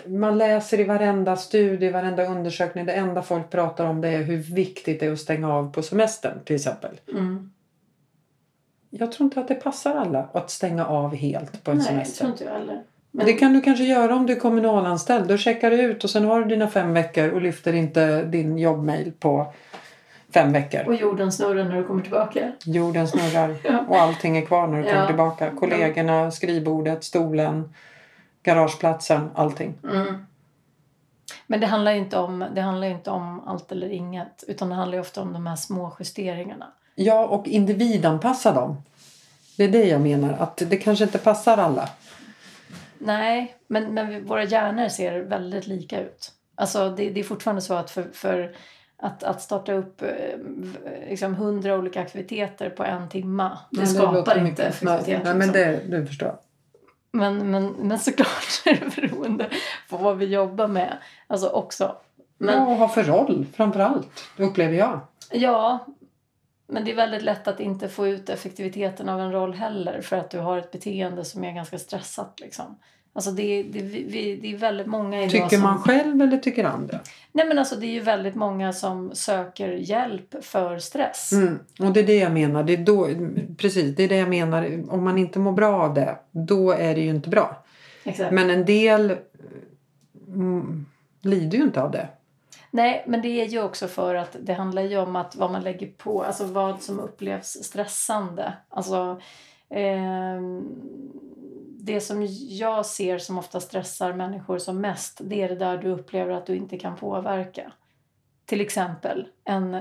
Man 0.06 0.38
läser 0.38 0.80
i 0.80 0.84
varenda 0.84 1.36
studie, 1.36 1.90
varenda 1.90 2.26
undersökning. 2.26 2.86
Det 2.86 2.94
enda 2.94 3.22
folk 3.22 3.50
pratar 3.50 3.86
om 3.86 4.02
det 4.02 4.10
är 4.10 4.24
hur 4.24 4.38
viktigt 4.38 5.00
det 5.00 5.06
är 5.06 5.12
att 5.12 5.20
stänga 5.20 5.54
av 5.54 5.74
på 5.74 5.82
semestern 5.82 6.44
till 6.46 6.56
exempel. 6.56 7.00
Mm. 7.12 7.52
Jag 8.90 9.12
tror 9.12 9.26
inte 9.26 9.40
att 9.40 9.48
det 9.48 9.56
passar 9.56 9.96
alla 9.96 10.30
att 10.34 10.50
stänga 10.50 10.86
av 10.86 11.16
helt 11.16 11.64
på 11.64 11.72
en 11.72 11.78
Nej, 11.78 11.86
semester. 11.86 12.20
tror 12.20 12.32
inte 12.32 12.44
jag 12.44 12.52
heller. 12.52 12.84
Men, 13.16 13.26
Det 13.26 13.34
kan 13.34 13.54
du 13.54 13.62
kanske 13.62 13.84
göra 13.84 14.16
om 14.16 14.26
du 14.26 14.34
är 14.34 14.40
kommunalanställd. 14.40 15.28
Då 15.28 15.38
checkar 15.38 15.72
du 15.72 15.82
ut 15.82 16.04
och 16.04 16.10
sen 16.10 16.26
har 16.26 16.40
du 16.40 16.46
dina 16.46 16.68
fem 16.68 16.94
veckor 16.94 17.30
och 17.30 17.42
lyfter 17.42 17.74
inte 17.74 18.24
din 18.24 18.58
jobbmail 18.58 19.12
på 19.20 19.54
fem 20.34 20.52
veckor. 20.54 20.84
Och 20.88 20.96
jorden 20.96 21.32
snurrar 21.32 21.64
när 21.64 21.76
du 21.78 21.84
kommer 21.84 22.02
tillbaka. 22.02 22.52
Jorden 22.66 23.08
snurrar 23.08 23.56
Ja. 23.64 23.86
och 23.90 23.98
allting 24.02 24.38
är 24.38 24.46
kvar 24.46 24.68
när 24.68 24.78
du 24.82 24.88
Ja. 24.88 24.94
kommer 24.94 25.08
tillbaka. 25.08 25.52
Kollegorna, 25.60 26.32
skrivbordet, 26.32 27.04
stolen, 27.04 27.74
garageplatsen, 28.44 29.30
allting. 29.36 29.74
Mm. 29.84 30.26
Men 31.48 31.60
det 31.60 31.68
handlar 31.68 31.92
ju 31.92 31.98
inte 31.98 32.18
om, 32.18 32.46
det 32.56 32.62
handlar 32.62 32.88
inte 32.88 33.10
om 33.10 33.40
allt 33.48 33.72
eller 33.72 33.90
inget. 33.90 34.44
Utan 34.48 34.70
det 34.70 34.76
handlar 34.76 34.96
ju 34.98 35.02
ofta 35.02 35.22
om 35.22 35.34
de 35.34 35.48
här 35.48 35.56
små 35.56 35.96
justeringarna. 36.00 36.66
Ja, 36.96 37.26
och 37.28 37.48
individanpassa 37.48 38.54
dem. 38.54 38.78
Det 39.58 39.64
är 39.64 39.70
det 39.70 39.86
jag 39.86 40.02
menar. 40.02 40.36
Att 40.40 40.62
det 40.70 40.78
kanske 40.78 41.04
inte 41.06 41.18
passar 41.18 41.58
alla. 41.58 41.90
Nej, 42.98 43.56
men, 43.68 43.94
men 43.94 44.26
våra 44.26 44.44
hjärnor 44.44 44.88
ser 44.88 45.20
väldigt 45.20 45.68
lika 45.68 46.02
ut. 46.02 46.32
Alltså 46.56 46.90
det, 46.90 47.10
det 47.10 47.20
är 47.20 47.24
fortfarande 47.24 47.62
så 47.62 47.74
att 47.74 47.92
för, 47.92 48.08
för 48.14 48.56
att, 48.98 49.24
att 49.24 49.42
starta 49.42 49.74
upp 49.74 50.02
eh, 50.02 50.10
liksom 51.10 51.36
hundra 51.36 51.76
olika 51.76 52.02
aktiviteter 52.02 52.70
på 52.70 52.84
en 52.84 53.10
timma. 53.10 53.58
Det 53.72 53.88
skapar 53.88 54.18
inte 54.20 54.44
mycket. 54.44 54.60
effektivitet. 54.60 55.24
Nej, 55.24 55.36
men 55.36 55.48
liksom. 55.48 55.54
det, 55.54 55.98
du 55.98 56.06
förstår. 56.06 56.36
men, 57.12 57.52
men, 57.52 57.68
men 57.68 58.00
såklart 58.00 58.62
är 58.66 58.74
det 58.74 59.02
beroende 59.02 59.50
på 59.90 59.98
vad 59.98 60.18
vi 60.18 60.26
jobbar 60.26 60.68
med. 60.68 60.98
Alltså 61.28 61.48
också. 61.48 61.96
Men, 62.38 62.56
Ja, 62.56 62.66
och 62.66 62.76
ha 62.76 62.88
för 62.88 63.04
roll 63.04 63.46
framför 63.54 63.80
allt. 63.80 64.24
Det 64.38 64.44
upplever 64.44 64.74
jag. 64.78 65.00
Ja, 65.32 65.86
men 66.68 66.86
det 66.86 66.92
är 66.92 66.96
väldigt 66.96 67.22
lätt 67.22 67.48
att 67.48 67.60
inte 67.60 67.90
få 67.90 68.08
ut 68.08 68.30
effektiviteten 68.30 69.10
av 69.10 69.20
en 69.20 69.32
roll 69.32 69.54
heller 69.54 70.02
för 70.02 70.16
att 70.18 70.30
du 70.30 70.40
har 70.40 70.58
ett 70.58 70.72
beteende 70.72 71.26
som 71.26 71.44
är 71.44 71.52
ganska 71.52 71.78
stressat. 71.78 72.40
Liksom. 72.40 72.78
Alltså 73.14 73.32
det, 73.32 73.64
det, 73.64 73.82
vi, 73.82 74.40
det 74.42 74.54
är 74.54 74.58
väldigt 74.58 74.88
många 74.88 75.20
idag 75.20 75.32
Tycker 75.32 75.48
som... 75.48 75.62
man 75.62 75.80
själv 75.80 76.22
eller 76.22 76.38
tycker 76.38 76.64
andra? 76.64 77.00
Nej 77.32 77.48
men 77.48 77.60
alltså 77.60 77.76
det 77.76 77.86
är 77.86 77.92
ju 77.92 78.00
väldigt 78.00 78.36
många 78.36 78.74
som 78.74 79.16
söker 79.16 79.70
hjälp 79.70 80.36
för 80.42 80.80
stress. 80.80 81.32
Mm. 81.32 81.60
Och 81.80 81.94
det 81.94 82.00
är 82.00 82.08
det 82.08 82.18
jag 82.18 82.32
menar. 82.32 82.64
Det 82.64 82.74
är 82.74 82.78
då, 82.78 83.10
precis, 83.58 83.96
det 83.96 84.04
är 84.04 84.10
det 84.10 84.18
jag 84.18 84.30
menar. 84.30 84.84
Om 84.90 85.04
man 85.04 85.18
inte 85.18 85.40
mår 85.40 85.52
bra 85.52 85.82
av 85.82 85.94
det, 85.94 86.18
då 86.32 86.72
är 86.72 86.96
det 86.96 87.02
ju 87.02 87.10
inte 87.10 87.30
bra. 87.30 87.66
Exakt. 88.04 88.32
Men 88.32 88.50
en 88.50 88.66
del 88.66 89.16
mm, 90.28 90.86
lider 91.22 91.58
ju 91.58 91.64
inte 91.64 91.82
av 91.82 91.92
det. 91.92 92.08
Nej, 92.76 93.04
men 93.08 93.22
det 93.22 93.28
är 93.42 93.46
ju 93.46 93.62
också 93.64 93.88
för 93.88 94.16
att 94.16 94.36
det 94.40 94.54
handlar 94.54 94.82
ju 94.82 94.98
om 94.98 95.16
att 95.16 95.36
vad 95.36 95.52
man 95.52 95.62
lägger 95.64 95.88
på, 95.88 96.24
alltså 96.24 96.46
vad 96.46 96.82
som 96.82 97.00
upplevs 97.00 97.48
stressande. 97.64 98.54
Alltså 98.70 99.22
ehm, 99.70 100.64
det 101.80 102.02
som 102.02 102.28
jag 102.40 102.86
ser 102.86 103.18
som 103.18 103.38
ofta 103.38 103.60
stressar 103.60 104.14
människor 104.14 104.58
som 104.58 104.82
mest, 104.82 105.22
det 105.24 105.42
är 105.42 105.50
det 105.50 105.56
där 105.56 105.78
du 105.78 105.90
upplever 105.90 106.34
att 106.34 106.46
du 106.46 106.56
inte 106.56 106.78
kan 106.78 106.96
påverka. 106.96 107.72
Till 108.46 108.62
exempel 108.62 109.28
en, 109.44 109.78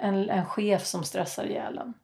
en, 0.00 0.30
en 0.30 0.46
chef 0.46 0.86
som 0.86 1.04
stressar 1.04 1.44
ihjäl 1.44 1.78
en. 1.78 1.94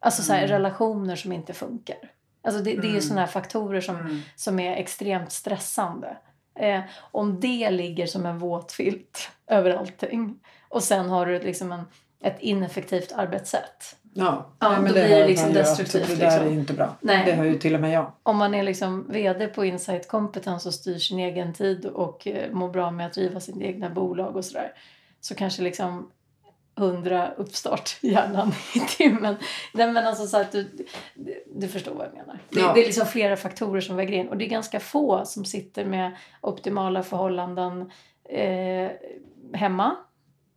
Alltså 0.00 0.22
så 0.22 0.32
här, 0.32 0.38
Mm. 0.44 0.50
relationer 0.50 1.16
som 1.16 1.32
inte 1.32 1.52
funkar. 1.52 2.12
Alltså 2.42 2.62
det, 2.62 2.70
det 2.70 2.78
är 2.78 2.82
ju 2.82 2.88
Mm. 2.88 3.00
sådana 3.00 3.20
här 3.20 3.28
faktorer 3.28 3.80
som 3.80 4.22
som 4.36 4.60
är 4.60 4.76
extremt 4.76 5.32
stressande. 5.32 6.16
Eh, 6.60 6.80
om 7.00 7.40
det 7.40 7.70
ligger 7.70 8.06
som 8.06 8.26
en 8.26 8.38
våt 8.38 8.72
filt 8.72 9.30
över 9.46 9.70
allting 9.70 10.38
och 10.68 10.82
sen 10.82 11.08
har 11.08 11.26
du 11.26 11.38
liksom 11.38 11.72
en, 11.72 11.84
ett 12.22 12.36
ineffektivt 12.40 13.12
arbetssätt. 13.12 13.96
Ja, 14.14 14.50
Ja, 14.58 14.70
men 14.70 14.84
då 14.84 14.92
blir 14.92 15.08
det 15.08 15.26
liksom 15.26 15.52
destruktivt, 15.52 16.08
Det 16.08 16.14
där 16.14 16.30
liksom. 16.30 16.46
är 16.46 16.52
inte 16.52 16.72
bra. 16.72 16.96
Nej. 17.00 17.24
Det 17.24 17.32
hör 17.32 17.44
ju 17.44 17.58
till 17.58 17.74
och 17.74 17.80
med 17.80 17.92
jag. 17.92 18.12
Om 18.22 18.36
man 18.36 18.54
är 18.54 18.62
liksom 18.62 19.06
vd 19.08 19.46
på 19.46 19.64
Insight 19.64 20.08
Competence 20.08 20.68
och 20.68 20.74
styr 20.74 20.98
sin 20.98 21.18
egen 21.18 21.52
tid 21.52 21.86
och 21.86 22.26
eh, 22.26 22.52
mår 22.52 22.68
bra 22.68 22.90
med 22.90 23.06
att 23.06 23.12
driva 23.12 23.40
sitt 23.40 23.56
egna 23.56 23.90
bolag 23.90 24.36
och 24.36 24.44
sådär. 24.44 24.72
Så 25.20 25.34
kanske 25.34 25.62
liksom 25.62 26.10
100 26.78 27.30
uppstart 27.36 27.96
i 28.00 28.10
hjärnan 28.12 28.52
i 28.74 28.80
timmen. 28.80 29.36
Nej 29.74 29.92
men 29.92 30.06
alltså 30.06 30.26
så 30.26 30.36
att 30.40 30.52
du, 30.52 30.86
du, 31.56 31.68
förstår 31.68 31.94
vad 31.94 32.06
jag 32.06 32.12
menar. 32.14 32.38
Det, 32.50 32.60
Ja. 32.60 32.72
det 32.74 32.80
är 32.82 32.84
liksom 32.86 33.06
flera 33.06 33.36
faktorer 33.36 33.80
som 33.80 33.96
väger 33.96 34.12
in. 34.12 34.28
Och 34.28 34.36
det 34.36 34.44
är 34.44 34.48
ganska 34.48 34.80
få 34.80 35.24
som 35.24 35.44
sitter 35.44 35.84
med 35.84 36.16
optimala 36.40 37.02
förhållanden 37.02 37.90
eh, 38.28 38.90
hemma. 39.54 39.96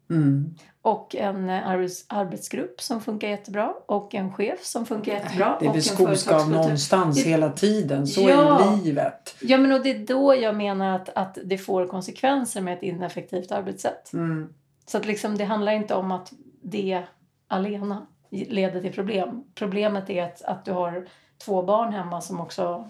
Mm. 0.10 0.56
Och 0.82 1.16
en 1.16 1.50
eh, 1.50 1.68
arbets, 1.68 2.06
arbetsgrupp 2.10 2.82
som 2.82 3.02
funkar 3.02 3.28
jättebra. 3.28 3.74
Och 3.86 4.16
en 4.16 4.34
chef 4.34 4.64
som 4.64 4.86
funkar 4.86 5.12
jättebra. 5.14 5.58
Det 5.60 5.66
en 5.68 5.82
skoskav 5.84 6.50
någonstans 6.52 7.24
Det- 7.24 7.30
hela 7.30 7.50
tiden. 7.50 8.08
Så 8.08 8.22
Ja. 8.22 8.72
är 8.74 8.78
livet. 8.84 9.36
Ja 9.42 9.58
men 9.58 9.72
och 9.72 9.84
det 9.84 9.90
är 9.92 10.00
då 10.08 10.36
jag 10.36 10.56
menar 10.56 10.96
att, 10.96 11.10
att 11.10 11.38
det 11.44 11.58
får 11.58 11.88
konsekvenser 11.88 12.62
med 12.62 12.74
ett 12.78 12.84
ineffektivt 12.84 13.52
arbetssätt. 13.52 14.14
Mm. 14.14 14.54
Så 14.86 14.98
att 14.98 15.06
liksom, 15.06 15.38
det 15.38 15.44
handlar 15.44 15.72
inte 15.72 15.96
om 15.96 16.12
att 16.12 16.34
det 16.62 17.04
alena 17.48 18.06
leder 18.30 18.82
till 18.82 18.94
problem. 18.94 19.44
Problemet 19.56 20.10
är 20.10 20.24
att, 20.24 20.42
att 20.42 20.66
du 20.66 20.72
har 20.72 21.08
två 21.38 21.62
barn 21.62 21.94
hemma 21.94 22.22
som 22.22 22.42
också 22.42 22.90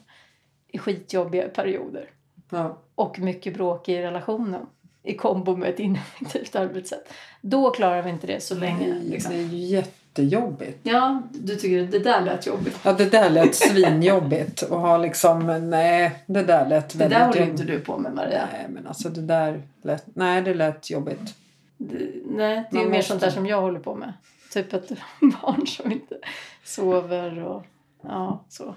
är 0.68 0.80
skitjobbiga 0.80 1.50
perioder. 1.50 2.10
Ja. 2.50 2.78
Och 2.96 3.20
mycket 3.20 3.54
bråk 3.54 3.90
i 3.90 4.02
relationen 4.02 4.66
i 5.04 5.14
kombo 5.16 5.56
med 5.56 5.70
ett 5.70 5.80
ineffektivt 5.80 6.56
arbetssätt. 6.56 7.14
Då 7.42 7.72
klarar 7.72 8.02
vi 8.02 8.10
inte 8.10 8.28
det 8.28 8.44
så 8.44 8.56
länge. 8.56 9.00
Liksom. 9.00 9.32
Det 9.34 9.38
är 9.40 9.44
ju 9.44 9.58
jättejobbigt. 9.58 10.80
Ja, 10.84 11.22
du 11.32 11.56
tycker 11.56 11.84
att 11.84 11.92
det 11.92 12.00
där 12.00 12.22
lät 12.22 12.48
jobbigt. 12.48 12.80
Ja, 12.84 12.94
det 12.94 13.10
där 13.10 13.30
lät 13.30 13.56
svinjobbigt. 13.56 14.62
Och 14.62 14.80
ha 14.80 14.98
liksom, 14.98 15.70
nej, 15.70 16.24
det 16.26 16.44
där 16.44 16.70
lät 16.70 16.90
Det 16.90 16.98
väldigt 16.98 17.18
där 17.20 17.26
håller 17.26 17.40
jobbigt. 17.40 17.60
inte 17.60 17.74
du 17.74 17.80
på 17.80 17.98
med 17.98 18.14
Maria. 18.14 18.48
Nej, 18.54 18.66
men 18.70 18.88
alltså 18.88 19.10
det 19.10 19.22
där 19.22 19.62
lät, 19.82 20.06
nej, 20.16 20.42
det 20.42 20.54
lät 20.54 20.90
jobbigt. 20.90 21.36
Nej, 21.78 22.64
det 22.72 22.78
är 22.78 22.84
ju 22.84 22.90
mer 22.90 23.02
sånt 23.02 23.22
där 23.22 23.30
som 23.30 23.46
jag 23.46 23.62
håller 23.62 23.80
på 23.80 23.96
med. 23.96 24.14
Typ 24.52 24.74
ett 24.74 24.90
barn 25.42 25.68
som 25.68 25.92
inte 25.92 26.18
sover 26.64 27.44
och 27.44 27.66
ja, 28.02 28.46
så. 28.50 28.76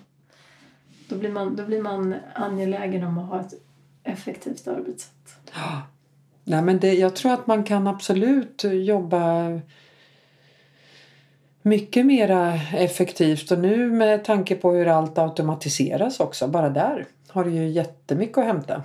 Då 1.08 1.16
blir, 1.16 1.30
man, 1.30 1.56
då 1.56 1.64
blir 1.66 1.82
man 1.82 2.14
angelägen 2.34 3.04
om 3.04 3.18
att 3.18 3.28
ha 3.28 3.40
ett 3.40 3.54
effektivt 4.02 4.68
arbetssätt. 4.68 5.38
Nej, 6.44 6.62
men 6.62 6.78
det, 6.78 6.94
jag 6.94 7.16
tror 7.16 7.32
att 7.32 7.46
man 7.46 7.64
kan 7.64 7.86
absolut 7.86 8.64
jobba 8.64 9.60
mycket 11.62 12.06
mer 12.06 12.60
effektivt. 12.74 13.50
Och 13.50 13.58
nu 13.58 13.90
med 13.90 14.24
tanke 14.24 14.54
på 14.54 14.72
hur 14.72 14.86
allt 14.86 15.18
automatiseras 15.18 16.20
också, 16.20 16.48
bara 16.48 16.70
där 16.70 17.06
har 17.28 17.44
du 17.44 17.50
ju 17.50 17.68
jättemycket 17.68 18.38
att 18.38 18.44
hämta. 18.44 18.82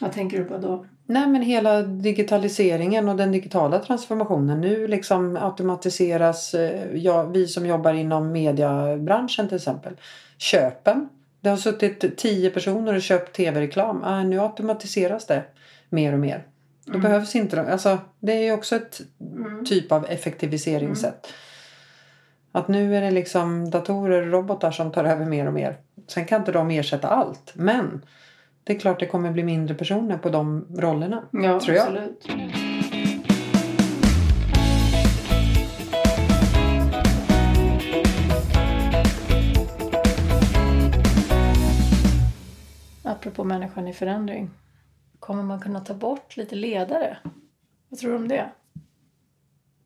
Vad 0.00 0.12
tänker 0.12 0.38
du 0.38 0.44
på 0.44 0.58
då? 0.58 0.86
Nej 1.06 1.26
men 1.28 1.42
hela 1.42 1.82
digitaliseringen 1.82 3.08
och 3.08 3.16
den 3.16 3.32
digitala 3.32 3.78
transformationen. 3.78 4.60
Nu 4.60 4.86
liksom 4.88 5.36
automatiseras, 5.36 6.54
eh, 6.54 6.96
ja, 6.96 7.22
vi 7.22 7.46
som 7.46 7.66
jobbar 7.66 7.92
inom 7.92 8.32
mediebranschen 8.32 9.48
till 9.48 9.56
exempel. 9.56 9.96
Köpen. 10.38 11.08
Det 11.40 11.48
har 11.50 11.56
suttit 11.56 12.16
tio 12.18 12.50
personer 12.50 12.94
och 12.94 13.02
köpt 13.02 13.36
tv-reklam. 13.36 14.02
Ah, 14.04 14.22
nu 14.22 14.40
automatiseras 14.40 15.26
det 15.26 15.42
mer 15.90 16.12
och 16.12 16.18
mer. 16.18 16.46
Då 16.84 16.92
Mm. 16.92 17.02
behövs 17.02 17.34
inte 17.36 17.56
de- 17.56 17.72
alltså, 17.72 17.98
Det 18.20 18.32
är 18.32 18.42
ju 18.42 18.52
också 18.52 18.76
ett 18.76 19.00
Mm. 19.36 19.64
typ 19.64 19.92
av 19.92 20.06
effektiviseringssätt. 20.08 21.26
Att 22.52 22.68
nu 22.68 22.96
är 22.96 23.00
det 23.00 23.10
liksom 23.10 23.70
datorer 23.70 24.22
och 24.22 24.32
robotar 24.32 24.70
som 24.70 24.92
tar 24.92 25.04
över 25.04 25.24
mer 25.26 25.46
och 25.46 25.52
mer. 25.52 25.76
Sen 26.08 26.24
kan 26.24 26.40
inte 26.40 26.52
de 26.52 26.70
ersätta 26.70 27.08
allt. 27.08 27.52
Men 27.54 28.04
det 28.64 28.72
är 28.72 28.78
klart 28.78 29.00
det 29.00 29.06
kommer 29.06 29.30
bli 29.30 29.42
mindre 29.42 29.74
personer 29.74 30.18
på 30.18 30.30
de 30.30 30.66
rollerna. 30.76 31.28
Ja, 31.30 31.60
tror 31.60 31.76
jag. 31.76 31.86
absolut. 31.86 32.28
Apropå 43.02 43.44
människan 43.44 43.88
i 43.88 43.92
förändring. 43.92 44.50
Kommer 45.18 45.42
man 45.42 45.60
kunna 45.60 45.80
ta 45.80 45.94
bort 45.94 46.36
lite 46.36 46.54
ledare? 46.54 47.16
Vad 47.88 48.00
tror 48.00 48.10
du 48.10 48.16
om 48.16 48.28
det? 48.28 48.50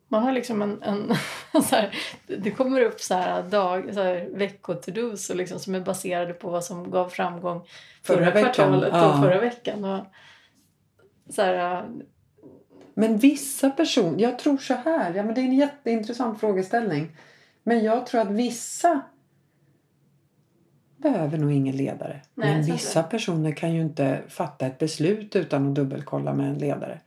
Man 0.08 0.22
har 0.22 0.32
liksom 0.32 0.62
en... 0.62 0.82
en 1.52 1.62
så 1.62 1.76
här, 1.76 1.94
det 2.26 2.50
kommer 2.50 2.80
upp 2.80 3.00
så 3.00 3.14
här, 3.14 3.42
dag, 3.42 3.94
så 3.94 4.02
här 4.02 4.28
veckotodos 4.32 5.30
liksom, 5.34 5.58
som 5.58 5.74
är 5.74 5.80
baserade 5.80 6.32
på 6.32 6.50
vad 6.50 6.64
som 6.64 6.90
gav 6.90 7.08
framgång 7.08 7.66
förra, 8.02 8.16
Förra 8.16 8.30
veckan, 8.30 8.52
kvartalet 8.54 8.92
och 8.92 8.98
ja. 8.98 9.20
förra 9.22 9.40
veckan. 9.40 9.84
Och, 9.84 10.04
så 11.34 11.42
här, 11.42 11.88
Men 12.94 13.18
vissa 13.18 13.70
personer, 13.70 14.22
jag 14.22 14.38
tror 14.38 14.58
så 14.58 14.74
här, 14.74 15.14
ja, 15.14 15.22
men 15.22 15.34
det 15.34 15.40
är 15.40 15.44
en 15.44 15.56
jätteintressant 15.56 16.40
frågeställning. 16.40 17.16
Men 17.62 17.84
jag 17.84 18.06
tror 18.06 18.20
att 18.20 18.30
vissa 18.30 19.00
behöver 20.96 21.38
nog 21.38 21.52
ingen 21.52 21.76
ledare. 21.76 22.20
Nej, 22.34 22.54
men 22.54 22.64
vissa 22.64 23.02
personer 23.02 23.52
kan 23.52 23.74
ju 23.74 23.80
inte 23.80 24.22
fatta 24.28 24.66
ett 24.66 24.78
beslut 24.78 25.36
utan 25.36 25.68
att 25.68 25.74
dubbelkolla 25.74 26.34
med 26.34 26.48
en 26.48 26.58
ledare. 26.58 27.00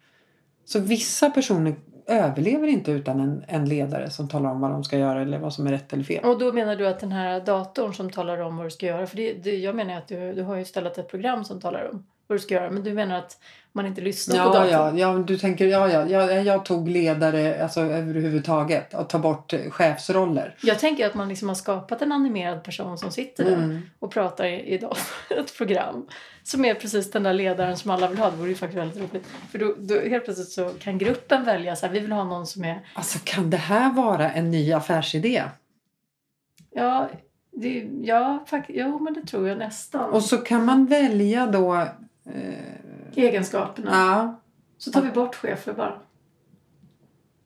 Så 0.66 0.80
vissa 0.80 1.30
personer 1.30 1.76
överlever 2.12 2.68
inte 2.68 2.92
utan 2.92 3.20
en, 3.20 3.44
en 3.48 3.70
ledare 3.70 4.10
som 4.10 4.28
talar 4.28 4.52
om 4.52 4.62
vad 4.62 4.72
de 4.72 4.84
ska 4.84 4.98
göra 4.98 5.22
eller 5.22 5.40
vad 5.40 5.54
som 5.54 5.68
är 5.68 5.72
rätt 5.72 5.94
eller 5.94 6.04
fel. 6.04 6.26
Och 6.26 6.40
då 6.40 6.54
menar 6.54 6.76
du 6.76 6.88
att 6.88 7.00
den 7.00 7.12
här 7.12 7.40
datorn 7.40 7.94
som 7.94 8.10
talar 8.10 8.38
om 8.38 8.58
vad 8.58 8.66
du 8.66 8.72
ska 8.72 8.86
göra. 8.86 9.08
För 9.08 9.18
det, 9.18 9.34
det, 9.34 9.58
jag 9.58 9.76
menar 9.76 9.98
att 9.98 10.08
du, 10.08 10.34
du 10.34 10.42
har 10.44 10.56
ju 10.56 10.66
ställt 10.66 10.98
ett 10.98 11.10
program 11.10 11.44
som 11.44 11.60
talar 11.60 11.90
om 11.90 12.06
vad 12.32 12.40
du 12.40 12.44
ska 12.44 12.54
göra. 12.56 12.70
Men 12.70 12.84
du 12.84 12.94
menar 12.94 13.16
att 13.18 13.38
man 13.74 13.86
inte 13.86 14.02
lyssnar 14.02 14.36
på 14.36 14.42
Ja, 14.42 14.60
datorn? 14.60 14.98
ja, 14.98 15.14
ja, 15.14 15.24
du 15.28 15.38
tänker, 15.38 15.68
ja, 15.68 15.90
ja, 15.90 16.06
jag, 16.08 16.44
jag 16.46 16.66
tog 16.66 16.88
ledare 16.90 17.64
alltså, 17.64 17.82
överhuvudtaget 17.82 18.94
och 18.94 19.10
ta 19.10 19.20
bort 19.20 19.54
eh, 19.54 19.60
chefsroller. 19.70 20.56
Jag 20.62 20.80
tänker 20.80 21.08
att 21.08 21.14
man 21.16 21.30
liksom 21.30 21.48
har 21.48 21.56
skapat 21.56 22.02
en 22.02 22.12
animerad 22.12 22.64
person 22.64 22.98
som 22.98 23.12
sitter 23.12 23.44
där 23.46 23.54
Mm. 23.54 23.82
och 24.00 24.12
pratar 24.12 24.46
i, 24.46 24.50
i. 24.76 24.76
Ett 25.30 25.58
program. 25.58 26.08
Som 26.44 26.66
är 26.66 26.74
precis 26.74 27.12
den 27.12 27.24
där 27.24 27.34
ledaren 27.34 27.78
som 27.78 27.92
alla 27.92 28.08
vill 28.08 28.18
ha. 28.20 28.30
Det 28.32 28.38
vore 28.38 28.50
ju 28.50 28.56
faktiskt 28.56 28.78
väldigt 28.80 28.98
roligt. 29.00 29.28
För 29.52 29.60
då, 29.60 29.76
då 29.80 30.00
helt 30.00 30.26
plötsligt 30.26 30.50
så 30.50 30.70
kan 30.80 30.98
gruppen 30.98 31.44
välja 31.44 31.76
så 31.76 31.86
här, 31.86 31.94
vi 31.94 32.00
vill 32.00 32.12
ha 32.12 32.24
någon 32.24 32.48
som 32.48 32.64
är 32.64 32.80
Alltså 32.94 33.20
kan 33.24 33.50
det 33.50 33.58
här 33.58 33.94
vara 33.94 34.32
en 34.32 34.52
ny 34.52 34.74
affärsidé? 34.74 35.44
Ja, 36.74 37.10
det, 37.52 37.88
ja, 38.02 38.44
fakt, 38.48 38.70
jo 38.74 39.00
men 39.00 39.14
det 39.14 39.22
tror 39.22 39.48
jag 39.48 39.58
nästan. 39.58 40.10
Och 40.10 40.24
så 40.24 40.38
kan 40.38 40.66
man 40.66 40.86
välja 40.86 41.48
då... 41.48 41.88
Eh, 42.26 43.24
Egenskaperna. 43.24 43.90
ja, 43.92 44.40
Så 44.78 44.92
tar 44.92 45.02
vi 45.02 45.10
bort 45.12 45.36
chefer 45.36 45.74
bara. 45.74 45.94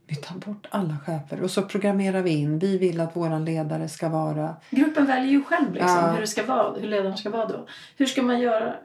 vi 0.08 0.16
tar 0.16 0.36
bort 0.36 0.68
alla 0.70 0.98
chefer 1.06 1.42
och 1.42 1.52
så 1.52 1.62
programmerar 1.62 2.22
vi 2.22 2.30
in. 2.30 2.60
Vi 2.60 2.78
vill 2.78 3.02
att 3.02 3.16
våran 3.16 3.46
ledare 3.46 3.88
ska 3.90 4.10
vara... 4.10 4.56
Gruppen 4.70 5.06
väljer 5.06 5.32
ju 5.32 5.44
själv 5.44 5.74
liksom, 5.74 5.90
Ja. 6.02 6.12
hur, 6.12 6.22
det 6.22 6.28
ska 6.28 6.46
vara, 6.46 6.80
hur 6.80 6.88
ledaren 6.88 7.18
ska 7.18 7.30
vara 7.30 7.46
då. 7.46 7.68
Hur 7.98 8.06
ska 8.06 8.22
man 8.24 8.40
göra? 8.40 8.76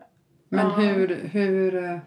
Men 0.48 0.66
Ja. 0.66 0.72
hur... 0.76 1.28
hur 1.32 1.84
eh, 1.84 1.98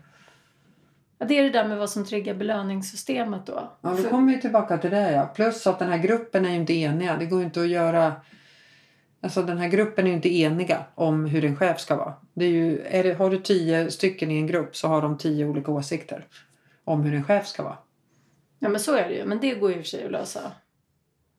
Ja, 1.17 1.25
det 1.25 1.37
är 1.39 1.43
det 1.43 1.49
där 1.49 1.67
med 1.67 1.77
vad 1.77 1.89
som 1.89 2.05
triggar 2.05 2.33
belöningssystemet 2.33 3.45
då. 3.45 3.53
ja, 3.81 3.89
då 3.89 3.95
För- 3.95 4.09
kommer 4.09 4.33
vi 4.33 4.41
tillbaka 4.41 4.77
till 4.77 4.89
det. 4.91 5.11
Ja. 5.11 5.25
Plus 5.25 5.67
att 5.67 5.79
den 5.79 5.89
här 5.89 5.97
gruppen 5.97 6.45
är 6.45 6.49
ju 6.49 6.55
inte 6.55 6.73
eniga. 6.73 7.17
Det 7.17 7.25
går 7.25 7.39
ju 7.39 7.45
inte 7.45 7.61
att 7.61 7.67
göra... 7.67 8.13
Alltså 9.23 9.43
den 9.43 9.57
här 9.57 9.67
gruppen 9.67 10.05
är 10.05 10.09
ju 10.09 10.15
inte 10.15 10.35
eniga 10.35 10.85
om 10.95 11.25
hur 11.25 11.45
en 11.45 11.55
chef 11.55 11.79
ska 11.79 11.95
vara. 11.95 12.13
Det 12.33 12.45
är 12.45 12.49
ju, 12.49 12.81
är 12.81 13.03
det, 13.03 13.13
har 13.13 13.29
du 13.29 13.37
tio 13.37 13.91
stycken 13.91 14.31
i 14.31 14.37
en 14.37 14.47
grupp 14.47 14.75
så 14.75 14.87
har 14.87 15.01
de 15.01 15.17
tio 15.17 15.45
olika 15.45 15.71
åsikter 15.71 16.25
om 16.83 17.03
hur 17.03 17.13
en 17.13 17.23
chef 17.23 17.47
ska 17.47 17.63
vara. 17.63 17.77
Ja 18.59 18.69
men 18.69 18.79
så 18.79 18.95
är 18.95 19.09
det 19.09 19.15
ju. 19.15 19.25
Men 19.25 19.39
det 19.39 19.55
går 19.55 19.71
ju 19.71 19.77
i 19.77 19.79
och 19.79 19.83
för 19.83 19.89
sig 19.89 20.05
att 20.05 20.11
lösa. 20.11 20.51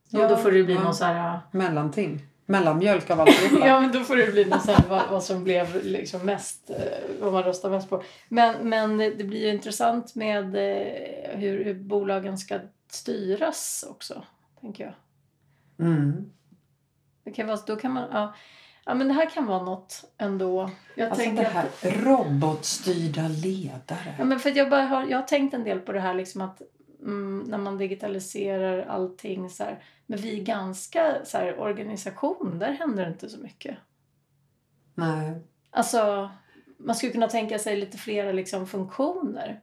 Ja, 0.08 0.22
och 0.22 0.28
då 0.28 0.36
får 0.36 0.50
det 0.50 0.64
bli 0.64 0.74
ja. 0.74 0.82
någon 0.82 0.94
så 0.94 1.04
här... 1.04 1.40
Mellanting. 1.50 2.26
Mellanmjölk 2.46 3.10
av 3.10 3.20
alltihopa. 3.20 3.66
Ja 3.68 3.80
men 3.80 3.92
då 3.92 4.00
får 4.00 4.16
det 4.16 4.32
bli 4.32 4.44
någon 4.44 4.60
så 4.60 4.72
här, 4.72 4.84
vad, 4.88 5.02
vad 5.10 5.22
som 5.24 5.44
blev 5.44 5.84
liksom 5.84 6.26
mest, 6.26 6.70
eh, 6.70 6.76
vad 7.20 7.32
man 7.32 7.42
röstar 7.42 7.70
mest 7.70 7.90
på. 7.90 8.02
Men, 8.28 8.68
men 8.68 8.98
det 8.98 9.24
blir 9.24 9.40
ju 9.40 9.48
intressant 9.48 10.14
med 10.14 10.44
eh, 10.44 11.38
hur, 11.38 11.64
hur 11.64 11.74
bolagen 11.74 12.38
ska 12.38 12.58
styras 12.90 13.84
också. 13.90 14.22
Tänker 14.60 14.84
jag. 14.84 14.94
Mm. 15.86 16.30
Det 17.24 17.30
kan 17.30 17.46
vara, 17.46 17.58
då 17.66 17.76
kan 17.76 17.92
man, 17.92 18.08
ja, 18.12 18.34
ja 18.84 18.94
men 18.94 19.08
det 19.08 19.14
här 19.14 19.30
kan 19.30 19.46
vara 19.46 19.62
något 19.62 20.04
ändå. 20.18 20.70
Jag 20.94 21.08
Alltså 21.08 21.30
det 21.30 21.42
här 21.42 21.66
att- 21.66 21.84
robotstyrda 21.84 23.28
ledare. 23.28 24.14
Ja, 24.18 24.24
men 24.24 24.38
för 24.40 24.56
jag, 24.56 24.70
bara 24.70 24.82
har, 24.82 25.06
jag 25.06 25.18
har 25.18 25.26
tänkt 25.26 25.54
en 25.54 25.64
del 25.64 25.80
på 25.80 25.92
det 25.92 26.00
här 26.00 26.14
liksom 26.14 26.40
att 26.40 26.62
mm, 27.00 27.44
när 27.48 27.58
man 27.58 27.78
digitaliserar 27.78 28.86
allting 28.86 29.50
så 29.50 29.64
här. 29.64 29.82
Men 30.06 30.18
vi 30.18 30.40
är 30.40 30.44
ganska 30.44 31.24
så 31.24 31.38
här, 31.38 31.58
organisation, 31.58 32.58
där 32.58 32.72
händer 32.72 33.04
det 33.04 33.10
inte 33.10 33.28
så 33.28 33.38
mycket. 33.38 33.76
Nej. 34.94 35.42
Alltså, 35.70 36.30
man 36.78 36.94
skulle 36.94 37.12
kunna 37.12 37.28
tänka 37.28 37.58
sig 37.58 37.76
lite 37.76 37.98
flera 37.98 38.32
liksom, 38.32 38.66
funktioner. 38.66 39.60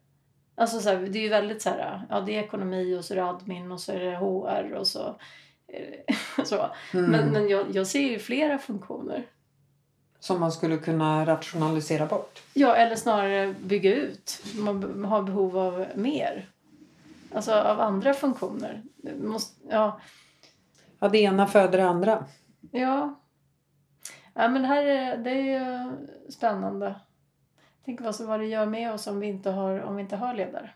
Alltså 0.56 0.80
så 0.80 0.89
här, 0.89 0.97
det 0.97 1.19
är 1.19 1.24
ju 1.24 1.30
väldigt 1.30 1.62
så 1.62 1.69
här, 1.69 2.02
ja 2.10 2.21
det 2.21 2.36
är 2.36 2.43
ekonomi 2.43 2.95
och 2.97 3.06
så 3.06 3.13
är 3.13 3.15
det 3.15 3.26
admin 3.26 3.71
och 3.71 3.80
så 3.82 3.91
är 3.91 4.00
det 4.00 4.15
HR 4.17 4.74
och 4.74 4.88
så. 4.88 5.15
så. 6.46 6.70
Mm. 6.94 7.12
Men, 7.12 7.30
men 7.30 7.50
jag, 7.50 7.66
jag 7.72 7.88
ser 7.88 8.10
ju 8.10 8.20
flera 8.20 8.58
funktioner. 8.58 9.24
Som 10.20 10.40
man 10.40 10.52
skulle 10.52 10.78
kunna 10.78 11.26
rationalisera 11.26 12.06
bort. 12.06 12.42
Ja, 12.54 12.76
eller 12.76 12.96
snarare 12.96 13.56
bygga 13.60 13.96
ut. 13.96 14.44
Man 14.56 15.06
har 15.06 15.24
behov 15.24 15.58
av 15.58 15.86
mer. 15.96 16.50
Alltså 17.34 17.54
av 17.54 17.80
andra 17.80 18.14
funktioner. 18.14 18.82
Måste, 19.22 19.56
ja, 19.70 20.00
Ja, 21.04 21.10
det 21.10 21.18
ena 21.18 21.48
föder 21.48 21.78
det 21.78 21.86
andra. 21.86 22.26
ja. 22.72 23.20
ja, 24.34 24.48
men 24.48 24.62
det 24.62 24.68
här 24.68 24.84
är, 24.84 25.18
det 25.18 25.30
är 25.32 25.60
ju 25.60 25.92
spännande. 26.32 26.96
Tänk 27.86 28.02
vad, 28.02 28.16
som, 28.16 28.28
vad 28.28 28.40
det 28.40 28.46
gör 28.46 28.66
med 28.66 28.94
oss 28.94 29.08
om 29.08 29.20
vi 29.20 29.28
inte 29.28 29.50
har, 29.50 29.80
om 29.82 29.96
vi 29.96 30.02
inte 30.02 30.16
har 30.16 30.34
ledare. 30.34 30.70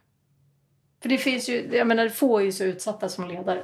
För 1.01 1.09
det 1.09 1.17
finns 1.17 1.49
ju, 1.49 1.75
jag 1.75 1.87
menar 1.87 2.09
få 2.09 2.39
är 2.39 2.43
ju 2.43 2.51
så 2.51 2.63
utsatta 2.63 3.09
som 3.09 3.27
ledare. 3.27 3.63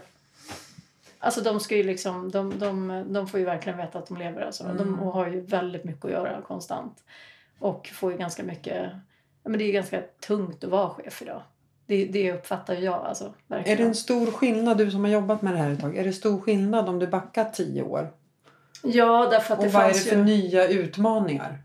Alltså 1.24 1.42
de 1.42 1.60
ska 1.60 1.76
ju 1.78 1.84
liksom, 1.84 2.32
de, 2.32 2.60
de, 2.60 3.04
de 3.14 3.28
får 3.28 3.40
ju 3.40 3.46
verkligen 3.46 3.78
veta 3.78 4.00
att 4.00 4.08
de 4.08 4.18
lever 4.18 4.42
alltså. 4.42 4.64
De 4.64 4.80
Mm. 4.80 5.00
har 5.00 5.28
ju 5.28 5.42
väldigt 5.42 5.84
mycket 5.84 6.06
att 6.06 6.12
göra 6.12 6.42
konstant. 6.42 7.04
Och 7.60 7.88
får 7.88 8.12
ju 8.12 8.18
ganska 8.18 8.44
mycket, 8.44 8.90
men 9.44 9.58
det 9.58 9.64
är 9.64 9.66
ju 9.66 9.72
ganska 9.72 10.02
tungt 10.28 10.64
att 10.64 10.70
vara 10.70 10.90
chef 10.90 11.22
idag. 11.22 11.42
Det, 11.86 12.06
det 12.06 12.32
uppfattar 12.34 12.74
ju 12.76 12.80
jag 12.80 12.94
alltså. 13.06 13.34
Är 13.50 13.78
det 13.78 13.84
en 13.84 13.96
stor 13.96 14.26
skillnad, 14.32 14.78
du 14.78 14.92
som 14.92 15.04
har 15.04 15.12
jobbat 15.12 15.42
med 15.42 15.54
det 15.54 15.58
här 15.60 15.72
ett 15.72 15.82
tag, 15.82 15.98
är 15.98 16.04
det 16.04 16.14
stor 16.14 16.40
skillnad 16.42 16.90
om 16.90 17.00
du 17.00 17.08
backar 17.08 17.46
tio 17.46 17.84
år? 17.84 18.10
Ja, 18.84 19.28
därför 19.32 19.54
att 19.54 19.60
det 19.62 19.68
Och 19.68 19.74
vad 19.74 19.84
är 19.84 19.88
det 19.88 19.94
fanns 19.94 20.10
för 20.10 20.16
ju... 20.16 20.24
nya 20.24 20.68
utmaningar? 20.68 21.58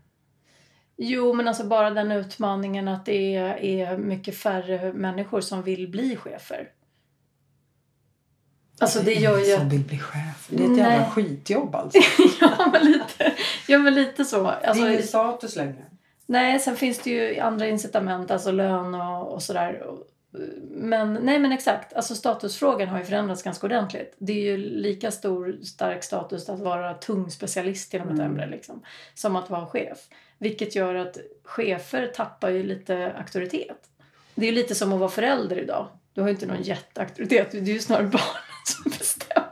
Jo, 0.97 1.33
men 1.33 1.47
alltså 1.47 1.63
bara 1.63 1.89
den 1.89 2.11
utmaningen 2.11 2.87
att 2.87 3.05
det 3.05 3.35
är, 3.35 3.63
är 3.63 3.97
mycket 3.97 4.37
färre 4.37 4.93
människor 4.93 5.41
som 5.41 5.61
vill 5.63 5.87
bli 5.87 6.15
chefer. 6.15 6.69
Alltså 8.79 8.99
det 8.99 9.13
gör 9.13 9.37
ju 9.39 9.45
som 9.57 9.69
vill 9.69 9.83
bli 9.83 9.99
chef. 9.99 10.47
Det 10.49 10.63
är 10.63 10.71
ett 10.71 10.77
jävla 10.77 10.97
Nej. 10.97 11.09
skitjobb 11.11 11.75
alltså. 11.75 11.99
ja, 12.41 12.69
men 12.73 12.85
lite, 12.91 13.33
ja, 13.67 13.77
men 13.77 13.93
lite 13.93 14.25
så. 14.25 14.43
det 14.43 14.49
är 14.49 14.67
Alltså, 14.67 14.87
ingen 14.87 15.03
status 15.03 15.55
längre. 15.55 15.85
nej, 16.25 16.59
sen 16.59 16.75
finns 16.75 16.99
det 16.99 17.09
ju 17.09 17.39
andra 17.39 17.67
incitament, 17.67 18.31
alltså 18.31 18.51
lön 18.51 18.95
och, 18.95 19.33
och 19.33 19.43
sådär. 19.43 19.83
Men 20.71 21.13
nej, 21.13 21.39
men 21.39 21.51
exakt. 21.51 21.93
Alltså 21.93 22.15
statusfrågan 22.15 22.87
har 22.89 22.99
ju 22.99 23.05
förändrats 23.05 23.43
ganska 23.43 23.67
ordentligt. 23.67 24.15
Det 24.17 24.31
är 24.33 24.43
ju 24.43 24.57
lika 24.57 25.11
stor, 25.11 25.57
stark 25.63 26.03
status 26.03 26.49
att 26.49 26.59
vara 26.59 26.93
tung 26.93 27.31
specialist 27.31 27.93
inom 27.93 28.07
ett 28.07 28.13
Mm. 28.13 28.25
ämne 28.25 28.47
liksom, 28.47 28.81
som 29.13 29.35
att 29.35 29.49
vara 29.49 29.65
chef. 29.65 29.97
Vilket 30.37 30.75
gör 30.75 30.95
att 30.95 31.17
chefer 31.43 32.07
tappar 32.07 32.49
ju 32.49 32.63
lite 32.63 33.13
auktoritet. 33.17 33.77
Det 34.35 34.45
är 34.45 34.49
ju 34.49 34.55
lite 34.55 34.75
som 34.75 34.93
att 34.93 34.99
vara 34.99 35.09
förälder 35.09 35.59
idag. 35.59 35.87
Du 36.13 36.21
har 36.21 36.27
ju 36.27 36.33
inte 36.33 36.45
någon 36.45 36.61
jätteauktoritet. 36.63 37.51
Det 37.51 37.57
är 37.57 37.63
ju 37.63 37.79
snarare 37.79 38.03
barnen 38.03 38.43
som 38.73 38.83
bestämmer. 38.91 39.47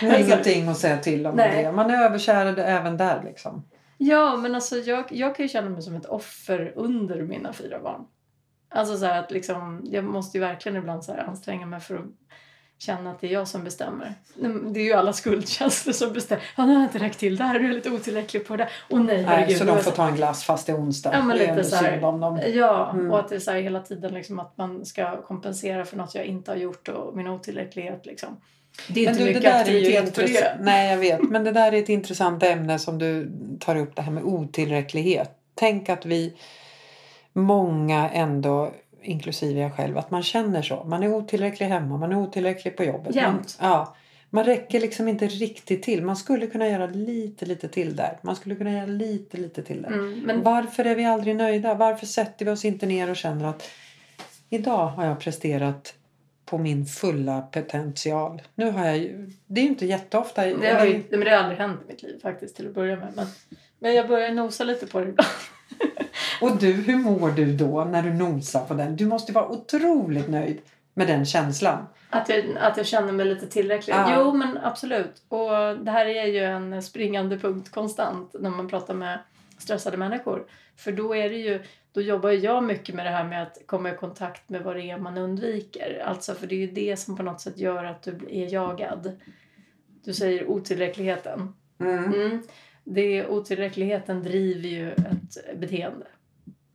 Det 0.00 0.06
är 0.06 0.10
Alltså- 0.14 0.26
ingenting 0.32 0.68
att 0.68 0.78
säga 0.78 0.98
till 0.98 1.26
om 1.26 1.34
Nej. 1.36 1.62
det. 1.64 1.72
Man 1.72 1.90
är 1.90 2.04
överkärad 2.04 2.58
även 2.58 2.96
där 2.96 3.22
liksom. 3.24 3.64
Ja, 3.98 4.36
men 4.36 4.54
alltså 4.54 4.76
jag, 4.76 5.04
jag 5.10 5.36
kan 5.36 5.44
ju 5.44 5.48
känna 5.48 5.70
mig 5.70 5.82
som 5.82 5.94
ett 5.94 6.06
offer 6.06 6.72
under 6.76 7.22
mina 7.22 7.52
fyra 7.52 7.80
barn. 7.80 8.04
Alltså 8.68 8.96
så 8.96 9.06
att 9.06 9.30
liksom, 9.30 9.80
jag 9.84 10.04
måste 10.04 10.38
ju 10.38 10.44
verkligen 10.44 10.76
ibland 10.78 11.04
så 11.04 11.12
anstränga 11.14 11.66
mig 11.66 11.80
för 11.80 11.94
att 11.94 12.04
känna 12.78 13.10
att 13.10 13.20
det 13.20 13.26
är 13.26 13.32
jag 13.32 13.48
som 13.48 13.64
bestämmer. 13.64 14.14
Det 14.72 14.80
är 14.80 14.84
ju 14.84 14.92
alla 14.92 15.12
skuldkänslor 15.12 15.92
som 15.92 16.12
bestämmer. 16.12 16.44
Ja, 16.56 16.66
nu 16.66 16.72
har 16.74 16.80
jag 16.82 16.88
inte 16.88 16.98
räckt 16.98 17.18
till 17.18 17.36
där, 17.36 17.58
du 17.58 17.68
är 17.70 17.72
lite 17.74 17.90
otillräcklig 17.90 18.46
på 18.46 18.56
det. 18.56 18.68
Och 18.90 19.00
nej, 19.00 19.16
Nej, 19.16 19.24
herregud. 19.24 19.56
så 19.58 19.64
de 19.64 19.78
får 19.78 19.90
ta 19.90 20.08
en 20.08 20.16
glass 20.16 20.44
fast 20.44 20.66
det 20.66 20.72
är 20.72 20.76
onsdag. 20.76 21.10
Ja, 21.12 21.22
men 21.22 21.38
det 21.38 21.46
lite 21.56 21.64
så 21.64 21.76
här. 21.76 22.00
dem. 22.00 22.40
Ja, 22.54 22.90
Mm. 22.94 23.10
och 23.10 23.18
att 23.20 23.28
det 23.28 23.34
är 23.34 23.40
så 23.40 23.50
här 23.50 23.60
hela 23.60 23.80
tiden 23.80 24.14
liksom 24.14 24.38
att 24.38 24.56
man 24.56 24.84
ska 24.84 25.22
kompensera 25.22 25.84
för 25.84 25.96
något 25.96 26.14
jag 26.14 26.24
inte 26.24 26.50
har 26.50 26.56
gjort 26.56 26.88
och 26.88 27.16
min 27.16 27.26
otillräcklighet 27.28 28.06
liksom. 28.06 28.36
Det 28.88 29.00
är 29.00 29.04
Men 29.04 29.12
inte 29.12 29.24
du, 29.24 29.28
det 29.32 29.34
mycket 29.38 29.52
där 29.52 29.64
är 29.64 29.78
ju 29.78 29.96
aktivitet 29.96 30.14
på 30.14 30.20
det. 30.20 30.56
Nej, 30.60 30.90
jag 30.90 30.96
vet. 30.98 31.22
Men 31.30 31.44
det 31.44 31.50
där 31.52 31.72
är 31.72 31.78
ett 31.82 31.88
intressant 31.88 32.42
ämne 32.42 32.78
som 32.78 32.98
du 32.98 33.32
tar 33.60 33.76
upp, 33.76 33.96
det 33.96 34.02
här 34.02 34.12
med 34.12 34.22
otillräcklighet. 34.24 35.30
Tänk 35.54 35.88
att 35.88 36.06
vi, 36.06 36.34
många 37.32 38.10
ändå, 38.10 38.72
inklusive 39.04 39.60
jag 39.60 39.76
själv, 39.76 39.98
att 39.98 40.10
man 40.10 40.22
känner 40.22 40.62
så. 40.62 40.84
Man 40.84 41.02
är 41.02 41.14
otillräcklig 41.14 41.66
hemma, 41.66 41.96
man 41.96 42.12
är 42.12 42.16
otillräcklig 42.16 42.76
på 42.76 42.84
jobbet. 42.84 43.14
Man, 43.14 43.44
ja, 43.60 43.96
Man 44.30 44.44
räcker 44.44 44.80
liksom 44.80 45.08
inte 45.08 45.26
riktigt 45.26 45.82
till. 45.82 46.02
Man 46.02 46.16
skulle 46.16 46.46
kunna 46.46 46.68
göra 46.68 46.86
lite, 46.86 47.46
lite 47.46 47.68
till 47.68 47.96
där. 47.96 48.18
Man 48.22 48.36
skulle 48.36 48.54
kunna 48.54 48.72
göra 48.72 48.86
lite, 48.86 49.36
lite 49.36 49.62
till 49.62 49.82
där. 49.82 49.88
Mm, 49.88 50.20
men 50.20 50.42
Varför 50.42 50.84
är 50.84 50.94
vi 50.94 51.04
aldrig 51.04 51.36
nöjda? 51.36 51.74
Varför 51.74 52.06
sätter 52.06 52.44
vi 52.44 52.50
oss 52.50 52.64
inte 52.64 52.86
ner 52.86 53.10
och 53.10 53.16
känner 53.16 53.44
att 53.44 53.70
idag 54.50 54.86
har 54.86 55.06
jag 55.06 55.20
presterat 55.20 55.94
på 56.44 56.58
min 56.58 56.86
fulla 56.86 57.40
potential. 57.40 58.42
Nu 58.54 58.70
har 58.70 58.86
jag 58.86 58.98
ju, 58.98 59.30
det 59.46 59.60
är 59.60 59.64
ju 59.64 59.70
inte 59.70 59.86
jätteofta. 59.86 60.46
det, 60.46 60.74
har 60.74 60.86
ju, 60.86 61.02
men 61.10 61.20
det 61.20 61.30
har 61.30 61.38
aldrig 61.38 61.58
hänt 61.58 61.80
i 61.84 61.92
mitt 61.92 62.02
liv 62.02 62.18
faktiskt 62.22 62.56
till 62.56 62.66
att 62.66 62.74
börja 62.74 62.96
med. 62.96 63.12
Men, 63.16 63.26
men 63.78 63.94
jag 63.94 64.08
börjar 64.08 64.30
nosa 64.30 64.64
lite 64.64 64.86
på 64.86 65.00
det 65.00 65.08
ibland. 65.08 65.28
Och 66.40 66.56
du, 66.56 66.72
hur 66.72 66.96
mår 66.96 67.30
du 67.30 67.56
då 67.56 67.84
när 67.84 68.02
du 68.02 68.12
nosar 68.12 68.64
på 68.64 68.74
den? 68.74 68.96
Du 68.96 69.06
måste 69.06 69.32
vara 69.32 69.48
otroligt 69.48 70.28
nöjd 70.28 70.60
med 70.94 71.06
den 71.06 71.24
känslan. 71.24 71.86
Att 72.10 72.28
jag, 72.28 72.44
att 72.60 72.76
jag 72.76 72.86
känner 72.86 73.12
mig 73.12 73.26
lite 73.26 73.46
tillräcklig. 73.46 73.94
Ja. 73.94 74.14
Jo, 74.18 74.32
men 74.32 74.58
absolut. 74.62 75.22
Och 75.28 75.78
det 75.78 75.90
här 75.90 76.06
är 76.06 76.26
ju 76.26 76.44
en 76.44 76.82
springande 76.82 77.38
punkt 77.38 77.70
konstant 77.70 78.34
när 78.40 78.50
man 78.50 78.68
pratar 78.68 78.94
med 78.94 79.18
stressade 79.58 79.96
människor. 79.96 80.46
För 80.76 80.92
då 80.92 81.16
är 81.16 81.30
det 81.30 81.36
ju, 81.36 81.62
då 81.92 82.00
jobbar 82.00 82.30
jag 82.30 82.64
mycket 82.64 82.94
med 82.94 83.06
det 83.06 83.10
här 83.10 83.24
med 83.24 83.42
att 83.42 83.58
komma 83.66 83.90
i 83.90 83.96
kontakt 83.96 84.48
med 84.48 84.62
vad 84.62 84.76
det 84.76 84.90
är 84.90 84.98
man 84.98 85.18
undviker. 85.18 86.02
Alltså 86.06 86.34
för 86.34 86.46
det 86.46 86.54
är 86.54 86.58
ju 86.58 86.70
det 86.70 86.96
som 86.96 87.16
på 87.16 87.22
något 87.22 87.40
sätt 87.40 87.58
gör 87.58 87.84
att 87.84 88.02
du 88.02 88.18
är 88.30 88.52
jagad. 88.52 89.12
Du 90.04 90.12
säger 90.12 90.50
otillräckligheten. 90.50 91.54
Mm. 91.80 92.04
Mm. 92.04 92.42
Det 92.84 93.26
otillräckligheten 93.26 94.22
driver 94.22 94.68
ju 94.68 94.92
ett 94.92 95.58
beteende 95.60 96.06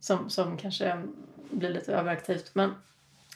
som, 0.00 0.30
som 0.30 0.56
kanske 0.56 1.02
blir 1.50 1.70
lite 1.70 1.92
överaktivt. 1.94 2.50
Men 2.54 2.74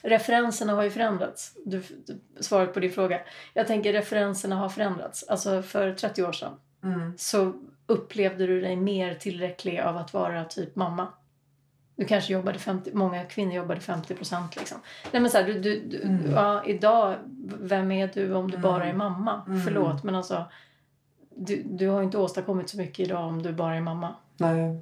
referenserna 0.02 0.72
har 0.72 0.82
ju 0.82 0.90
förändrats. 0.90 1.52
Du, 1.64 1.82
du, 2.06 2.20
svaret 2.42 2.74
på 2.74 2.80
din 2.80 2.92
fråga. 2.92 3.20
Jag 3.54 3.66
tänker 3.66 3.92
referenserna 3.92 4.56
har 4.56 4.68
förändrats. 4.68 5.22
Alltså 5.28 5.62
för 5.62 5.92
30 5.94 6.24
år 6.24 6.32
sedan 6.32 6.52
Mm. 6.82 7.12
så 7.18 7.52
upplevde 7.86 8.46
du 8.46 8.60
dig 8.60 8.76
mer 8.76 9.14
tillräcklig 9.14 9.80
av 9.80 9.96
att 9.96 10.12
vara 10.14 10.44
typ 10.44 10.76
mamma. 10.76 11.08
Du 11.96 12.04
kanske 12.04 12.32
jobbade 12.32 12.58
50, 12.58 12.90
många 12.94 13.24
kvinnor 13.24 13.52
jobbade 13.54 13.80
50 13.80 14.14
procent 14.14 14.56
liksom. 14.56 14.78
Nej 15.12 15.22
men 15.22 15.30
så 15.30 15.38
här, 15.38 15.44
du, 15.44 15.52
du, 15.60 15.80
du, 15.80 16.02
Mm. 16.02 16.30
ja, 16.32 16.64
idag, 16.64 17.16
vem 17.60 17.92
är 17.92 18.10
du 18.14 18.34
om 18.34 18.50
du 18.50 18.56
Mm. 18.56 18.62
bara 18.62 18.84
är 18.86 18.92
mamma? 18.92 19.42
Mm. 19.46 19.60
Förlåt 19.62 20.02
men 20.04 20.14
alltså 20.14 20.44
du, 21.36 21.62
du 21.66 21.88
har 21.88 22.02
inte 22.02 22.18
åstadkommit 22.18 22.68
så 22.68 22.76
mycket 22.76 23.06
idag 23.06 23.24
om 23.28 23.42
du 23.42 23.52
bara 23.52 23.76
är 23.76 23.80
mamma. 23.80 24.14
Nej. 24.36 24.80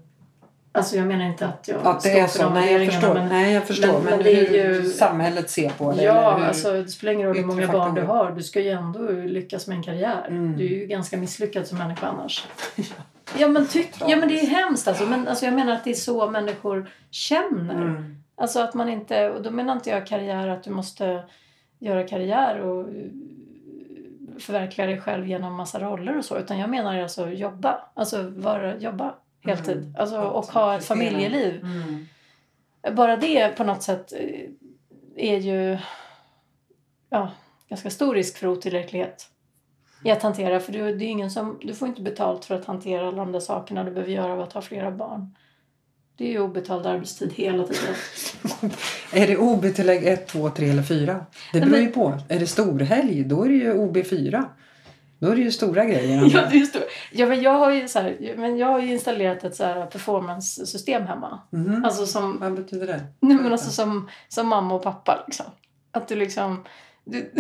Alltså 0.75 0.97
jag 0.97 1.07
menar 1.07 1.25
inte 1.25 1.47
att 1.47 1.69
jag 1.69 1.87
Att 1.87 2.03
det 2.03 2.19
är 2.21 2.27
så. 2.27 2.51
Nej, 2.51 2.73
jag 2.73 2.93
förstår. 2.93 3.15
Men, 3.15 3.29
Nej, 3.29 3.53
jag 3.55 3.65
förstår. 3.65 3.93
men- 3.93 4.03
Men, 4.05 4.11
men 4.15 4.23
det 4.25 4.31
är 4.59 4.65
hur 4.69 4.83
ju- 4.83 4.89
samhället 4.91 5.51
ser 5.51 5.71
på 5.71 5.93
det. 5.93 6.03
ja, 6.03 6.37
hur... 6.37 6.45
alltså 6.45 6.73
det 6.73 6.89
spelar 6.89 7.13
ingen 7.13 7.27
roll 7.29 7.37
hur 7.37 7.45
många 7.45 7.69
barn 7.69 7.95
du 7.95 8.03
har. 8.03 8.31
Du 8.33 8.43
ska 8.43 8.61
ju 8.61 8.71
ändå 8.71 8.99
lyckas 9.11 9.67
med 9.67 9.77
en 9.77 9.83
karriär. 9.83 10.27
Mm. 10.29 10.57
Du 10.57 10.65
är 10.65 10.69
ju 10.69 10.87
ganska 10.87 11.17
misslyckad 11.17 11.67
som 11.67 11.79
människa 11.79 12.07
annars. 12.07 12.47
Ja 13.39 13.49
men, 13.49 13.67
tyck, 13.69 13.91
ja 14.09 14.17
men 14.17 14.29
det 14.29 14.41
är 14.41 14.47
hemskt 14.47 14.89
alltså. 14.89 15.05
Men 15.07 15.29
alltså, 15.29 15.45
jag 15.45 15.55
menar 15.55 15.73
att 15.73 15.85
det 15.85 15.91
är 15.91 15.95
så 15.95 16.31
människor 16.31 16.91
känner. 17.11 17.75
Mm. 17.75 18.17
Alltså 18.37 18.61
att 18.61 18.75
man 18.75 18.89
inte, 18.89 19.31
och 19.31 19.43
då 19.43 19.51
menar 19.51 19.73
inte 19.73 19.91
jag 19.91 20.07
karriär 20.07 20.49
att 20.49 20.63
du 20.65 20.71
måste 20.71 21.23
göra 21.79 22.03
karriär 22.09 22.61
och 22.61 22.81
eh, 22.81 22.95
förverkliga 24.39 24.87
dig 24.87 25.01
själv 25.01 25.27
genom 25.29 25.55
massa 25.55 25.79
roller 25.81 26.19
och 26.19 26.25
så. 26.25 26.39
Utan 26.39 26.59
jag 26.59 26.71
menar 26.71 27.03
alltså 27.03 27.29
jobba. 27.31 27.81
Alltså 27.95 28.23
vara, 28.37 28.77
jobba 28.79 29.15
heltid. 29.45 29.77
Mm. 29.77 29.97
Alltså, 29.99 30.19
och 30.19 30.45
ha 30.45 30.77
ett 30.77 30.85
familjeliv. 30.85 31.61
Mm. 31.63 32.07
Bara 32.97 33.17
det 33.17 33.57
på 33.57 33.65
något 33.65 33.83
sätt 33.83 34.13
eh, 34.13 34.51
är 35.17 35.39
ju 35.39 35.79
ja, 37.11 37.31
ganska 37.69 37.91
stor 37.91 38.15
risk 38.15 38.39
för 38.39 38.47
otillräcklighet 38.47 39.29
i 40.05 40.11
att 40.11 40.23
hantera. 40.23 40.61
För 40.61 40.73
du, 40.73 40.97
det 40.97 41.05
är 41.05 41.09
ingen 41.09 41.31
som, 41.31 41.59
du 41.63 41.75
får 41.75 41.89
inte 41.89 42.03
betalt 42.03 42.45
för 42.45 42.55
att 42.55 42.65
hantera 42.65 43.09
alla 43.09 43.17
de 43.17 43.33
där 43.33 43.41
sakerna 43.41 43.85
du 43.85 43.91
behöver 43.91 44.13
göra 44.13 44.33
av 44.33 44.41
att 44.41 44.53
ha 44.53 44.63
flera 44.63 44.91
barn. 44.91 45.37
Det 46.17 46.25
är 46.25 46.31
ju 46.31 46.41
obetald 46.41 46.87
arbetstid 46.87 47.33
hela 47.33 47.65
tiden. 47.65 47.95
Är 49.13 49.27
det 49.27 49.37
OB-tillägg 49.37 50.05
1, 50.07 50.27
2, 50.27 50.51
3 50.51 50.69
eller 50.69 50.83
4? 50.83 51.27
Det 51.53 51.61
beror 51.61 51.79
ju 51.79 51.87
på. 51.87 52.19
Är 52.29 52.39
det 52.41 52.47
storhelg, 52.47 53.25
då 53.25 53.45
är 53.45 53.49
det 53.49 53.55
ju 53.55 53.75
OB4. 53.75 54.45
Då 55.23 55.29
är 55.29 55.37
det 55.37 55.43
ju 55.43 55.53
stora 55.53 55.85
grejer. 55.85 56.31
ja, 56.35 56.49
det 56.51 56.57
är 56.57 56.73
det. 56.73 56.87
Ja, 57.13 57.27
men 57.27 57.43
jag 57.43 57.59
har 57.59 57.71
ju 57.71 57.89
så 57.89 57.99
här, 57.99 58.35
men 58.37 58.57
jag 58.57 58.67
har 58.67 58.81
installerat 58.81 59.45
ett 59.45 59.57
så 59.57 59.65
här 59.65 59.87
performance-system 59.87 61.03
hemma. 61.07 61.41
Mhm. 61.51 61.85
Alltså 61.85 62.07
som, 62.07 62.39
Vad 62.41 62.55
betyder 62.55 62.87
det? 62.87 63.01
nej, 63.21 63.37
men 63.37 63.53
alltså 63.53 63.71
som, 63.71 64.09
som 64.29 64.49
mamma 64.49 64.75
och 64.75 64.83
pappa 64.83 65.25
liksom. 65.27 65.47
Att 65.93 66.09
du 66.09 66.17
liksom... 66.17 66.65
Du, 67.05 67.33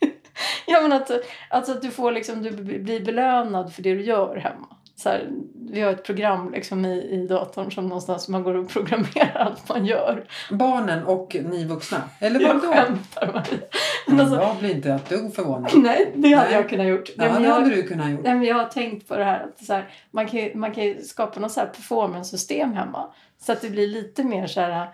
ja 0.66 0.80
men 0.80 0.92
att, 0.92 1.10
alltså 1.50 1.72
att 1.72 1.82
du 1.82 1.90
får 1.90 2.12
liksom, 2.12 2.42
du 2.42 2.50
blir 2.78 3.04
belönad 3.04 3.72
för 3.72 3.82
det 3.82 3.94
du 3.94 4.02
gör 4.02 4.36
hemma. 4.36 4.76
Så 4.98 5.08
här, 5.08 5.28
vi 5.70 5.80
har 5.80 5.90
ett 5.90 6.04
program 6.04 6.52
liksom 6.52 6.84
i, 6.84 7.02
i 7.10 7.26
datorn 7.26 7.70
som 7.72 7.86
någonstans 7.86 8.28
man 8.28 8.42
går 8.42 8.54
och 8.54 8.68
programmerar 8.68 9.34
allt 9.34 9.68
man 9.68 9.86
gör. 9.86 10.24
Barnen 10.50 11.04
och 11.04 11.36
ni 11.44 11.64
vuxna? 11.64 12.02
Eller 12.20 12.40
Jag 12.40 12.54
vadå? 12.54 12.72
skämtar 12.72 13.26
Maria. 13.26 13.58
Men 14.06 14.20
alltså, 14.20 14.36
Jag 14.36 14.56
blir 14.56 14.70
inte 14.74 14.90
ett 14.90 15.08
dugg 15.08 15.34
förvånad. 15.34 15.70
nej, 15.76 16.12
det 16.14 16.32
hade 16.32 16.48
Nej. 16.48 16.54
jag 16.56 16.68
kunnat 16.68 16.86
gjort. 16.86 17.10
Ja, 17.16 17.24
men 17.32 17.42
det 17.42 17.48
jag, 17.48 17.54
hade 17.54 17.70
du 17.74 17.82
kunnat 17.82 18.10
gjort. 18.10 18.20
Nej, 18.24 18.34
men 18.34 18.44
jag 18.44 18.56
har 18.56 18.64
tänkt 18.64 19.08
på 19.08 19.16
det 19.16 19.24
här 19.24 19.44
att 19.44 19.64
så 19.64 19.72
här, 19.72 19.88
man, 20.10 20.26
kan 20.26 20.50
man 20.54 20.72
kan 20.72 20.94
skapa 21.04 21.40
något 21.40 21.52
så 21.52 21.60
här 21.60 21.66
performance-system 21.66 22.72
hemma. 22.72 23.10
Så 23.38 23.52
att 23.52 23.60
det 23.60 23.70
blir 23.70 23.86
lite 23.88 24.24
mer 24.24 24.46
så 24.46 24.60
här, 24.60 24.88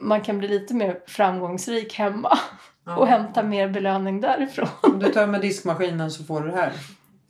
man 0.00 0.20
kan 0.20 0.38
bli 0.38 0.48
lite 0.48 0.74
mer 0.74 0.98
framgångsrik 1.06 1.94
hemma 1.94 2.38
och 2.96 3.06
hämta 3.06 3.42
mer 3.42 3.68
belöning 3.68 4.20
därifrån. 4.20 4.68
Om 4.82 4.98
du 4.98 5.08
tar 5.08 5.26
med 5.26 5.40
diskmaskinen 5.40 6.10
så 6.10 6.24
får 6.24 6.40
du 6.40 6.50
det 6.50 6.56
här. 6.56 6.72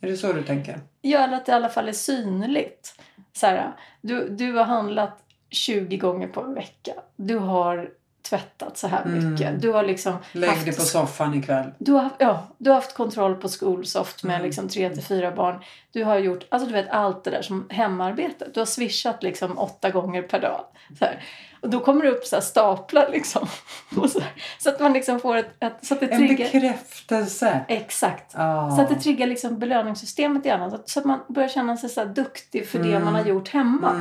Är 0.03 0.07
det 0.07 0.17
så 0.17 0.33
du 0.33 0.43
tänker? 0.43 0.79
Ja, 1.01 1.23
eller 1.23 1.37
att 1.37 1.45
det 1.45 1.51
i 1.51 1.55
alla 1.55 1.69
fall 1.69 1.87
är 1.87 1.93
synligt. 1.93 2.99
Så 3.33 3.47
här, 3.47 3.71
du, 4.01 4.29
du 4.29 4.53
har 4.53 4.63
handlat 4.63 5.23
20 5.49 5.97
gånger 5.97 6.27
på 6.27 6.41
en 6.41 6.53
vecka. 6.53 6.93
Du 7.15 7.37
har 7.37 7.89
tvättat 8.29 8.77
så 8.77 8.87
här 8.87 9.01
Mm. 9.05 9.31
mycket. 9.33 9.61
Du 9.61 9.71
har 9.71 9.83
liksom 9.83 10.13
Lägg 10.31 10.49
haft 10.49 10.65
dig 10.65 10.75
på 10.75 10.81
soffan 10.81 11.33
ikväll. 11.33 11.71
Du 11.77 11.91
har, 11.91 12.09
ja, 12.17 12.47
du 12.57 12.69
har 12.69 12.75
haft 12.75 12.93
kontroll 12.95 13.35
på 13.35 13.49
Skolsoft 13.49 14.23
med 14.23 14.35
Mm. 14.35 14.45
liksom 14.45 14.69
tre 14.69 14.89
till 14.89 15.03
fyra 15.03 15.31
barn. 15.31 15.59
Du 15.91 16.03
har 16.03 16.17
gjort 16.19 16.45
alltså 16.49 16.67
du 16.67 16.73
vet, 16.73 16.89
allt 16.89 17.23
det 17.23 17.31
där 17.31 17.41
som 17.41 17.67
hemarbete. 17.69 18.47
Du 18.53 18.59
har 18.59 18.65
swishat 18.65 19.23
liksom 19.23 19.57
åtta 19.59 19.89
gånger 19.89 20.21
per 20.21 20.39
dag. 20.39 20.61
Och 21.61 21.69
då 21.69 21.79
kommer 21.79 22.03
det 22.05 22.11
upp 22.11 22.25
så 22.25 22.35
här 22.35 22.41
staplar 22.43 23.09
liksom. 23.11 23.47
Så, 24.09 24.21
så 24.59 24.69
att 24.69 24.79
man 24.79 24.93
liksom 24.93 25.19
får 25.19 25.35
ett... 25.37 25.49
ett 25.59 25.73
så 25.81 25.93
att 25.93 25.99
det 25.99 26.05
En 26.07 26.17
triggar... 26.27 26.51
bekräftelse. 26.51 27.65
Exakt. 27.67 28.31
Ah. 28.35 28.71
Så 28.75 28.81
att 28.81 28.89
det 28.89 28.95
triggar 28.95 29.27
liksom 29.27 29.59
belöningssystemet 29.59 30.45
i 30.45 30.47
hjärnan. 30.49 30.69
Så 30.69 30.75
att, 30.75 30.89
så 30.89 30.99
att 30.99 31.05
man 31.05 31.19
börjar 31.29 31.49
känna 31.49 31.77
sig 31.77 31.89
så 31.89 32.05
duktig 32.05 32.67
för 32.67 32.79
det 32.79 32.89
Mm. 32.89 33.05
man 33.05 33.15
har 33.15 33.25
gjort 33.25 33.49
hemma. 33.49 33.91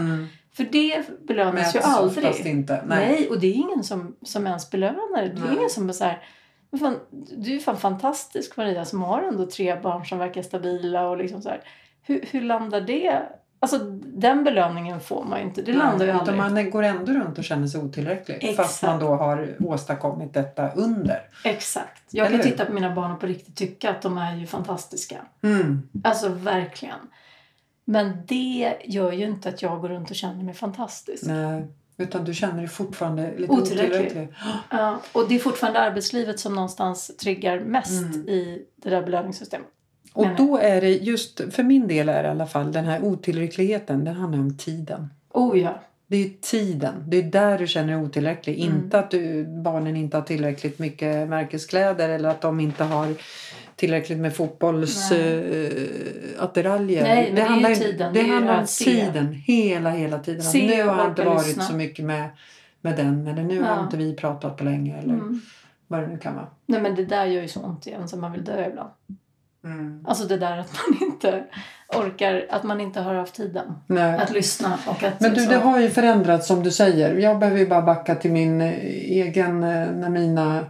För 0.57 0.65
det 0.65 1.05
belönas 1.27 1.75
ju 1.75 1.81
aldrig. 1.81 2.47
inte. 2.47 2.83
Nej. 2.87 3.07
Nej. 3.12 3.29
och 3.29 3.41
det 3.41 3.47
är 3.47 3.55
ingen 3.55 3.85
som, 3.85 4.17
som 4.23 4.47
ens 4.47 4.71
belönar 4.71 5.23
det. 5.23 5.29
Det 5.29 5.41
är 5.41 5.45
Nej. 5.47 5.57
ingen 5.57 5.71
som 5.71 5.88
är 5.88 5.93
så 5.93 6.05
här, 6.05 6.23
"Men 6.71 6.81
fan, 6.81 6.97
du 7.37 7.57
är 7.57 7.61
fan 7.61 7.77
fantastisk 7.77 8.57
Maria 8.57 8.85
som 8.85 9.03
har 9.03 9.23
ändå 9.23 9.47
tre 9.47 9.81
barn 9.81 10.07
som 10.07 10.19
verkar 10.19 10.43
stabila 10.43 11.09
och 11.09 11.17
liksom 11.17 11.43
så 11.43 11.49
här. 11.49 11.61
Hur, 12.03 12.25
hur 12.31 12.41
landar 12.43 12.81
det? 12.81 13.23
Alltså 13.61 13.79
den 14.05 14.45
belöningen 14.45 15.01
får 15.01 15.25
man 15.25 15.38
ju 15.38 15.45
inte. 15.45 15.62
Det 15.62 15.73
landar 15.73 16.07
ju 16.07 16.12
aldrig. 16.12 16.37
man 16.38 16.71
går 16.71 16.83
ändå 16.83 17.12
runt 17.12 17.38
och 17.38 17.45
känner 17.45 17.67
sig 17.67 17.81
otillräcklig. 17.81 18.37
Exakt. 18.41 18.57
Fast 18.57 18.83
man 18.83 18.99
då 19.01 19.07
har 19.15 19.49
åstadkommit 19.61 20.35
detta 20.35 20.71
under. 20.73 21.21
Exakt. 21.45 22.03
Jag 22.11 22.27
Eller 22.27 22.37
kan 22.38 22.45
hur? 22.45 22.51
titta 22.53 22.65
på 22.65 22.73
mina 22.73 22.95
barn 22.95 23.11
och 23.12 23.21
på 23.21 23.27
riktigt 23.27 23.57
tycka 23.57 23.91
att 23.91 24.03
de 24.03 24.19
är 24.19 24.37
ju 24.37 24.47
fantastiska. 24.47 25.17
Mm. 25.43 25.83
Alltså 26.05 26.29
verkligen. 26.29 26.99
Men 27.92 28.12
det 28.26 28.76
gör 28.85 29.12
ju 29.12 29.24
inte 29.24 29.48
att 29.48 29.62
jag 29.62 29.81
går 29.81 29.88
runt 29.88 30.11
och 30.11 30.16
känner 30.16 30.44
mig 30.44 30.55
fantastisk. 30.55 31.22
Nej. 31.26 31.66
Utan 31.96 32.24
du 32.24 32.35
känner 32.35 32.59
dig 32.59 32.68
fortfarande 32.68 33.35
lite 33.38 33.52
Otillräcklig. 33.52 34.00
otillräcklig. 34.00 34.28
Ja, 34.70 35.00
och 35.12 35.28
det 35.28 35.35
är 35.35 35.38
fortfarande 35.38 35.81
arbetslivet 35.81 36.40
som 36.40 36.55
någonstans 36.55 37.16
triggar 37.16 37.61
mest 37.61 38.02
Mm. 38.14 38.28
i 38.28 38.62
det 38.76 38.90
där 38.90 39.02
belöningssystemet. 39.02 39.66
Och 40.12 40.26
då 40.37 40.57
är 40.59 40.81
det 40.81 40.90
just, 40.90 41.40
för 41.55 41.62
min 41.62 41.88
del 41.88 42.09
är 42.09 42.22
det 42.22 42.28
i 42.28 42.31
alla 42.31 42.46
fall, 42.46 42.72
den 42.72 42.85
här 42.85 43.05
otillräckligheten, 43.05 44.05
den 44.05 44.14
handlar 44.14 44.38
om 44.38 44.57
tiden. 44.57 45.09
Oh 45.31 45.59
ja. 45.61 45.83
Det 46.12 46.25
är 46.25 46.31
tiden. 46.40 47.05
Det 47.09 47.16
är 47.16 47.22
där 47.22 47.59
du 47.59 47.66
känner 47.66 47.92
dig 47.96 48.03
otillräcklig. 48.03 48.61
Mm. 48.64 48.77
Inte 48.77 48.98
att 48.98 49.11
du, 49.11 49.44
barnen 49.44 49.96
inte 49.96 50.16
har 50.16 50.22
tillräckligt 50.25 50.79
mycket 50.79 51.29
märkeskläder 51.29 52.09
eller 52.09 52.29
att 52.29 52.40
de 52.40 52.61
inte 52.61 52.85
har 52.85 53.09
tillräckligt 53.77 54.18
med 54.18 54.37
fotbollsattiraljer. 54.37 57.03
Nej, 57.03 57.25
men 57.27 57.35
det 57.35 57.40
ju 57.40 57.46
handlar 57.46 57.70
ju- 57.70 57.77
tiden. 57.77 58.12
Det, 58.14 58.22
Det 58.22 58.29
handlar 58.29 58.55
det 58.55 58.61
om 58.61 58.66
tiden. 58.66 59.33
Hela, 59.33 59.90
hela 59.90 60.18
tiden. 60.18 60.42
Se 60.42 60.66
nu 60.66 60.83
har 60.88 60.98
jag 60.98 61.09
inte 61.11 61.25
varit 61.25 61.46
lyssna. 61.46 61.62
så 61.62 61.75
mycket 61.75 62.05
med, 62.05 62.29
med 62.81 62.96
den. 62.96 63.27
Eller 63.27 63.42
nu 63.42 63.57
Ja. 63.57 63.64
har 63.64 63.85
inte 63.85 63.96
vi 63.96 64.16
pratat 64.16 64.57
på 64.57 64.64
länge. 64.64 64.98
Eller 64.98 65.14
Mm. 65.14 65.40
vad 65.87 66.01
det 66.01 66.07
nu 66.07 66.18
kan 66.18 66.35
vara. 66.35 66.46
Nej 66.66 66.81
men 66.81 66.94
det 66.94 67.05
där 67.05 67.27
gör 67.27 67.42
ju 67.42 67.48
så 67.48 67.61
ont 67.61 67.87
igen 67.87 68.09
så 68.09 68.16
man 68.16 68.33
vill 68.33 68.44
dö 68.44 68.66
ibland. 68.70 68.90
Mm. 69.64 70.05
Alltså 70.09 70.25
det 70.25 70.37
där 70.37 70.59
att 70.59 70.72
man 70.72 71.09
inte 71.09 71.44
orkar, 71.88 72.46
att 72.51 72.62
man 72.62 72.81
inte 72.81 73.01
har 73.01 73.14
haft 73.14 73.35
tiden 73.35 73.75
Nej. 73.87 74.18
att 74.18 74.31
lyssna 74.33 74.79
och 74.87 75.03
att... 75.03 75.20
Men 75.20 75.35
du, 75.35 75.40
så- 75.40 75.51
det 75.51 75.57
har 75.57 75.81
ju 75.81 75.90
förändrats 75.90 76.46
som 76.46 76.62
du 76.62 76.70
säger. 76.70 77.14
Jag 77.16 77.38
behöver 77.38 77.59
ju 77.61 77.66
bara 77.68 77.83
backa 77.83 78.14
till 78.14 78.33
min 78.33 78.61
eh, 78.61 78.72
egen, 78.94 79.62
eh, 79.64 79.90
när 79.92 80.09
mina 80.09 80.64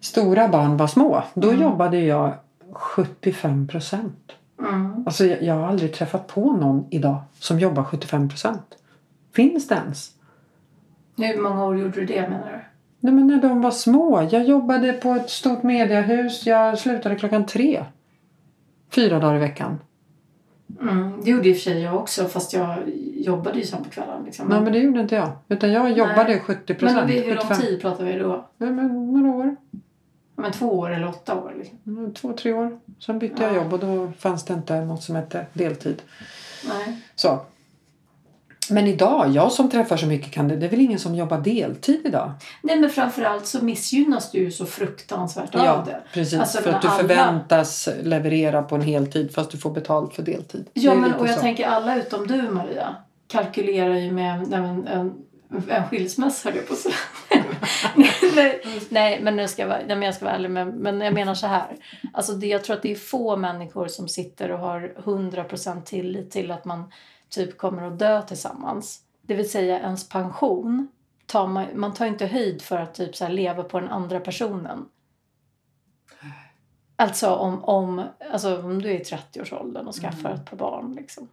stora 0.00 0.48
barn 0.48 0.76
var 0.76 0.86
små. 0.86 1.22
Då 1.34 1.48
Mm. 1.48 1.62
jobbade 1.62 1.98
jag 2.00 2.34
75 2.72 3.68
procent. 3.68 4.32
Mm. 4.58 5.02
Alltså 5.06 5.24
jag, 5.24 5.42
jag 5.42 5.54
har 5.54 5.68
aldrig 5.68 5.94
träffat 5.94 6.26
på 6.26 6.52
någon 6.52 6.86
idag 6.90 7.16
som 7.38 7.58
jobbar 7.60 7.84
75 7.84 8.28
procent. 8.28 8.66
Finns 9.34 9.68
det 9.68 9.74
ens? 9.74 10.10
Hur 11.16 11.42
många 11.42 11.64
år 11.64 11.78
gjorde 11.78 12.00
du 12.00 12.06
det 12.06 12.20
menar 12.22 12.52
du? 12.52 12.60
Nej 13.00 13.12
men 13.14 13.26
när 13.26 13.36
de 13.42 13.62
var 13.62 13.70
små. 13.70 14.28
Jag 14.30 14.44
jobbade 14.44 14.92
på 14.92 15.10
ett 15.14 15.30
stort 15.30 15.62
mediehus. 15.62 16.46
Jag 16.46 16.78
slutade 16.78 17.14
klockan 17.14 17.46
tre. 17.46 17.84
Fyra 18.90 19.18
dagar 19.18 19.34
i 19.36 19.38
veckan. 19.38 19.78
Mm. 20.80 21.20
Det 21.24 21.30
gjorde 21.30 21.48
i 21.48 21.52
och 21.52 21.56
för 21.56 21.62
sig 21.62 21.80
jag 21.82 21.96
också 21.96 22.24
fast 22.24 22.52
jag 22.52 22.78
jobbade 23.14 23.58
ju 23.58 23.64
sen 23.64 23.84
på 23.84 23.90
kvällen. 23.90 24.24
Liksom. 24.24 24.48
Nej 24.48 24.60
men 24.60 24.72
det 24.72 24.78
gjorde 24.78 25.00
inte 25.00 25.14
jag. 25.14 25.30
Utan 25.48 25.72
jag 25.72 25.90
jobbade 25.92 26.24
Nej. 26.28 26.40
70 26.40 26.74
procent. 26.74 26.98
Men 27.08 27.22
hur 27.24 27.34
lång 27.34 27.58
tid 27.60 27.80
pratar 27.80 28.04
vi 28.04 28.18
då? 28.18 28.48
Nej 28.56 28.70
men 28.70 29.12
några 29.12 29.36
år. 29.36 29.56
Ja, 30.36 30.42
Men 30.42 30.52
två 30.52 30.78
år 30.78 30.90
eller 30.94 31.08
åtta 31.08 31.34
år? 31.34 31.54
Liksom. 31.58 31.78
Mm, 31.86 32.14
Två, 32.14 32.32
tre 32.32 32.52
år. 32.52 32.78
Sen 32.98 33.18
bytte 33.18 33.42
jag 33.42 33.52
Ja. 33.52 33.56
jobb 33.56 33.72
och 33.72 33.78
då 33.78 34.12
fanns 34.18 34.44
det 34.44 34.54
inte 34.54 34.80
något 34.80 35.02
som 35.02 35.16
hette 35.16 35.46
deltid. 35.52 36.02
Nej. 36.68 37.00
Så. 37.14 37.40
Men 38.70 38.86
idag, 38.86 39.28
jag 39.28 39.52
som 39.52 39.70
träffar 39.70 39.96
så 39.96 40.06
mycket 40.06 40.32
kan 40.32 40.48
det, 40.48 40.56
det 40.56 40.66
är 40.66 40.70
väl 40.70 40.80
ingen 40.80 40.98
som 40.98 41.14
jobbar 41.14 41.38
deltid 41.38 42.00
idag? 42.04 42.32
Nej 42.62 42.80
men 42.80 42.90
framförallt 42.90 43.46
så 43.46 43.64
missgynnas 43.64 44.30
du 44.30 44.38
ju 44.38 44.50
så 44.50 44.66
fruktansvärt 44.66 45.54
av 45.54 45.84
det. 45.86 46.00
precis. 46.12 46.40
Alltså, 46.40 46.62
för 46.62 46.72
att 46.72 46.82
du 46.82 46.88
alla- 46.88 46.96
förväntas 46.98 47.88
leverera 48.02 48.62
på 48.62 48.74
en 48.74 48.82
heltid 48.82 49.34
fast 49.34 49.50
du 49.50 49.58
får 49.58 49.70
betalt 49.70 50.14
för 50.14 50.22
deltid. 50.22 50.66
Ja 50.72 50.94
men 50.94 51.14
och 51.14 51.28
jag 51.28 51.34
så. 51.34 51.40
tänker 51.40 51.66
alla 51.66 51.96
utom 51.96 52.26
du 52.26 52.42
Maria 52.42 52.96
kalkylerar 53.28 53.94
ju 53.94 54.12
med 54.12 54.34
en, 54.34 54.52
en, 54.52 54.86
en, 54.86 55.12
en 55.68 55.88
skilsmässa 55.90 56.48
höll 56.48 56.56
jag 56.56 56.68
på 56.68 56.72
att 56.72 56.78
säga. 56.78 56.94
nej, 58.36 58.62
nej 58.88 59.20
men 59.22 59.36
nu 59.36 59.48
ska 59.48 59.62
jag 59.62 59.68
vara, 59.68 59.78
nej, 59.78 59.96
men 59.96 60.02
jag 60.02 60.14
ska 60.14 60.24
vara 60.24 60.34
ärlig 60.34 60.50
men, 60.50 60.68
men 60.68 61.00
jag 61.00 61.14
menar 61.14 61.34
så 61.34 61.46
här. 61.46 61.76
Alltså 62.12 62.32
det, 62.32 62.46
jag 62.46 62.64
tror 62.64 62.76
att 62.76 62.82
det 62.82 62.90
är 62.92 62.96
få 62.96 63.36
människor 63.36 63.88
som 63.88 64.08
sitter 64.08 64.50
och 64.50 64.58
har 64.58 64.92
100% 65.04 65.82
tillit 65.82 66.30
till 66.30 66.50
att 66.50 66.64
man 66.64 66.84
typ 67.28 67.58
kommer 67.58 67.82
att 67.82 67.98
dö 67.98 68.22
tillsammans. 68.22 69.00
Det 69.22 69.34
vill 69.34 69.50
säga 69.50 69.80
ens 69.80 70.08
pension. 70.08 70.88
Tar 71.26 71.46
man, 71.46 71.66
man 71.74 71.94
tar 71.94 72.06
inte 72.06 72.26
höjd 72.26 72.62
för 72.62 72.78
att 72.78 72.94
typ 72.94 73.16
så 73.16 73.24
här 73.24 73.32
leva 73.32 73.62
på 73.62 73.80
den 73.80 73.88
andra 73.88 74.20
personen. 74.20 74.88
Alltså 76.96 77.34
om, 77.34 77.64
om, 77.64 78.02
alltså 78.32 78.62
om 78.62 78.82
du 78.82 78.90
är 78.90 79.00
i 79.00 79.02
30-årsåldern 79.02 79.86
och 79.86 79.94
skaffar 79.94 80.28
Mm. 80.30 80.40
ett 80.40 80.50
par 80.50 80.56
barn 80.56 80.92
liksom 80.92 81.28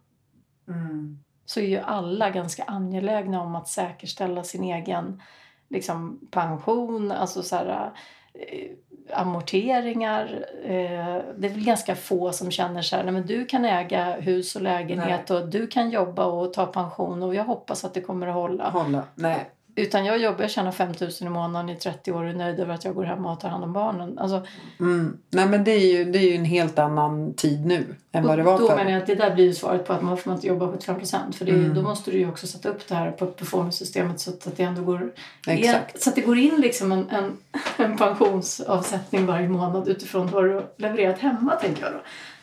Mm. 0.68 1.18
så 1.44 1.60
är 1.60 1.64
ju 1.64 1.78
alla 1.78 2.30
ganska 2.30 2.64
angelägna 2.64 3.42
om 3.42 3.54
att 3.54 3.68
säkerställa 3.68 4.44
sin 4.44 4.64
egen 4.64 5.22
liksom, 5.68 6.20
pension, 6.30 7.12
alltså 7.12 7.42
så 7.42 7.56
här, 7.56 7.92
eh, 8.34 8.70
amorteringar. 9.12 10.46
Eh, 10.64 11.22
det 11.36 11.46
är 11.46 11.54
väl 11.54 11.64
ganska 11.64 11.94
få 11.94 12.32
som 12.32 12.50
känner 12.50 12.82
så 12.82 12.96
här, 12.96 13.04
nej 13.04 13.12
men 13.12 13.26
du 13.26 13.44
kan 13.44 13.64
äga 13.64 14.20
hus 14.20 14.56
och 14.56 14.62
lägenhet 14.62 15.30
och 15.30 15.48
du 15.48 15.66
kan 15.66 15.90
jobba 15.90 16.24
och 16.24 16.52
ta 16.52 16.66
pension 16.66 17.22
och 17.22 17.34
jag 17.34 17.44
hoppas 17.44 17.84
att 17.84 17.94
det 17.94 18.00
kommer 18.00 18.26
att 18.26 18.34
hålla. 18.34 18.70
Hålla. 18.70 19.02
Nej. 19.14 19.50
Utan 19.76 20.04
jag 20.04 20.18
jobbar, 20.18 20.40
jag 20.40 20.50
tjänar 20.50 20.72
5 20.72 20.92
000 21.00 21.10
i 21.20 21.28
månaden 21.28 21.70
i 21.70 21.76
30 21.76 22.12
år 22.12 22.24
och 22.24 22.30
är 22.30 22.34
nöjd 22.34 22.60
över 22.60 22.74
att 22.74 22.84
jag 22.84 22.94
går 22.94 23.04
hemma 23.04 23.32
och 23.32 23.40
tar 23.40 23.48
hand 23.48 23.64
om 23.64 23.72
barnen. 23.72 24.18
Alltså, 24.18 24.42
Mm. 24.80 25.18
Nej 25.30 25.46
men 25.46 25.64
det 25.64 25.70
är, 25.70 25.92
ju, 25.92 26.04
det 26.04 26.18
är 26.18 26.30
ju 26.30 26.34
en 26.34 26.44
helt 26.44 26.78
annan 26.78 27.34
tid 27.34 27.66
nu 27.66 27.94
än 28.14 28.26
vad 28.26 28.38
det 28.38 28.42
var 28.42 28.58
då 28.58 28.68
förr. 28.68 28.76
menar 28.76 28.90
jag 28.90 29.00
att 29.00 29.06
det 29.06 29.14
där 29.14 29.34
blir 29.34 29.44
ju 29.44 29.54
svaret 29.54 29.86
på 29.86 29.92
att 29.92 30.02
man 30.02 30.16
får 30.16 30.32
inte 30.32 30.46
jobba 30.46 30.72
75 30.72 30.98
procent. 30.98 31.36
För 31.36 31.44
det 31.44 31.52
Mm. 31.52 31.74
då 31.74 31.82
måste 31.82 32.10
du 32.10 32.18
ju 32.18 32.28
också 32.28 32.46
sätta 32.46 32.68
upp 32.68 32.88
det 32.88 32.94
här 32.94 33.10
på 33.10 33.26
performance-systemet 33.26 34.20
så 34.20 34.30
att, 34.30 34.56
det 34.56 34.62
ändå 34.62 34.82
går 34.82 35.12
Exakt. 35.46 36.02
Så 36.02 36.10
att 36.10 36.14
det 36.16 36.20
går 36.20 36.38
in 36.38 36.60
liksom 36.60 36.92
en, 36.92 37.10
en, 37.10 37.36
en 37.76 37.96
pensionsavsättning 37.96 39.26
varje 39.26 39.48
månad 39.48 39.88
utifrån 39.88 40.26
vad 40.26 40.44
du 40.44 40.62
levererat 40.76 41.18
hemma 41.18 41.54
tänker 41.54 41.82
jag 41.82 41.92
då. 41.92 41.98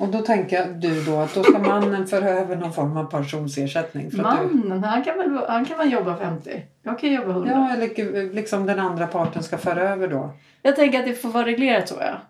Och 0.05 0.11
då 0.11 0.19
tänker 0.19 0.65
du 0.65 1.03
då 1.03 1.17
att 1.17 1.33
då 1.33 1.43
ska 1.43 1.59
mannen 1.59 2.07
föra 2.07 2.29
över 2.29 2.55
någon 2.55 2.73
form 2.73 2.97
av 2.97 3.03
pensionsersättning. 3.03 4.11
För 4.11 4.23
att 4.23 4.39
du, 4.41 4.57
Mannen, 4.57 4.83
han 4.83 5.03
kan, 5.03 5.17
väl, 5.17 5.39
han 5.47 5.65
kan 5.65 5.77
väl 5.77 5.91
jobba 5.91 6.17
50? 6.17 6.61
Jag 6.83 6.99
kan 6.99 7.13
jobba 7.13 7.31
100. 7.31 7.51
ja, 7.51 7.73
eller 7.73 8.33
liksom 8.33 8.65
den 8.65 8.79
andra 8.79 9.07
parten 9.07 9.43
ska 9.43 9.57
föra 9.57 9.89
över 9.89 10.07
då. 10.07 10.29
Jag 10.61 10.75
tänker 10.75 10.99
att 10.99 11.05
det 11.05 11.13
får 11.13 11.29
vara 11.29 11.45
reglerat 11.45 11.89
så 11.89 11.95
ja. 11.99 12.21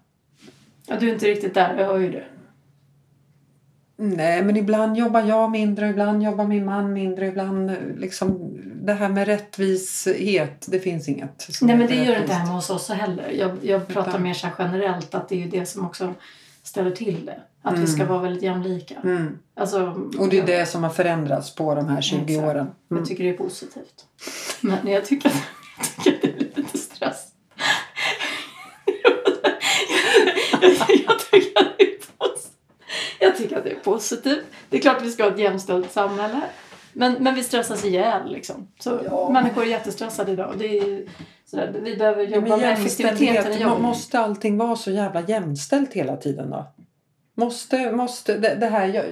ja. 0.87 0.95
Du 0.99 1.09
är 1.09 1.13
inte 1.13 1.25
riktigt 1.25 1.53
där, 1.53 1.75
jag 1.77 1.85
hör 1.85 1.97
ju 1.97 2.11
det. 2.11 2.23
Nej, 4.03 4.43
men 4.43 4.57
ibland 4.57 4.97
jobbar 4.97 5.21
jag 5.23 5.51
mindre, 5.51 5.89
ibland 5.89 6.23
jobbar 6.23 6.45
min 6.45 6.65
man 6.65 6.93
mindre, 6.93 7.27
ibland 7.27 7.69
eh, 7.69 7.75
liksom 7.97 8.57
det 8.85 8.93
här 8.93 9.09
med 9.09 9.27
rättvishet, 9.27 10.65
det 10.69 10.79
finns 10.79 11.07
inget. 11.09 11.47
Nej 11.61 11.77
men 11.77 11.87
det 11.87 11.95
gör 11.95 12.15
det 12.15 12.21
inte 12.21 12.33
hemma 12.33 12.51
hos 12.53 12.69
oss 12.69 12.89
heller. 12.89 13.29
Jag, 13.29 13.51
jag 13.61 13.87
pratar 13.87 14.09
Utan- 14.09 14.23
mer 14.23 14.33
så 14.33 14.47
generellt 14.59 15.15
att 15.15 15.29
det 15.29 15.35
är 15.35 15.39
ju 15.39 15.47
det 15.47 15.65
som 15.65 15.85
också 15.85 16.13
ställer 16.63 16.91
till 16.91 17.25
det. 17.25 17.39
Att 17.63 17.79
vi 17.79 17.87
ska 17.87 17.95
Mm. 18.01 18.07
vara 18.13 18.21
väldigt 18.21 18.43
jämlika. 18.43 18.95
Mm. 19.03 19.37
Alltså, 19.55 19.81
Och 20.19 20.29
det 20.29 20.39
är 20.39 20.45
det 20.45 20.65
som 20.65 20.83
har 20.83 20.89
förändrats 20.89 21.55
på 21.55 21.75
de 21.75 21.87
här 21.87 22.01
20 22.01 22.17
Exakt. 22.21 22.39
åren. 22.47 22.55
Mm. 22.91 23.01
Jag 23.01 23.05
tycker 23.05 23.23
det 23.23 23.29
är 23.29 23.33
positivt. 23.37 24.05
Men 24.61 24.87
jag 24.87 25.05
tycker 25.05 25.31
jag 25.97 26.03
tycker 26.03 26.27
det 26.27 26.45
är 26.45 26.55
lite 26.55 26.77
stress. 26.77 27.27
jag, 28.85 29.13
jag, 30.61 31.19
tycker 31.31 31.59
att 31.61 31.77
det 31.77 31.83
är 31.83 31.97
positivt. 32.17 32.51
jag 33.19 33.30
tycker 33.41 33.57
att 33.57 33.63
det 33.63 33.71
är 33.71 33.79
positivt. 33.79 34.45
Det 34.69 34.77
är 34.77 34.81
klart 34.81 34.97
att 34.97 35.03
vi 35.03 35.11
ska 35.11 35.23
ha 35.23 35.31
ett 35.31 35.39
jämställt 35.39 35.91
samhälle. 35.91 36.41
Men, 36.93 37.13
men 37.19 37.35
vi 37.35 37.43
stressas 37.43 37.85
ihjäl 37.85 38.31
liksom. 38.31 38.67
Så 38.79 38.99
Ja. 39.05 39.29
Människor 39.29 39.63
är 39.63 39.67
jättestressade 39.67 40.31
idag. 40.31 40.53
Det 40.57 40.77
är 40.77 41.03
sådär, 41.45 41.75
vi 41.83 41.95
behöver 41.97 42.23
Ja, 42.23 42.29
jobba 42.35 42.47
men 42.47 42.59
med 42.59 42.73
effektiviteten 42.73 43.53
i 43.53 43.61
jobbet. 43.61 43.81
måste 43.81 44.19
allting 44.19 44.57
vara 44.57 44.75
så 44.75 44.91
jävla 44.91 45.21
jämställt 45.21 45.93
hela 45.93 46.17
tiden 46.17 46.49
då? 46.49 46.65
Måste, 47.35 47.91
måste 47.91 48.37
det, 48.37 48.55
det 48.55 48.65
här, 48.67 49.05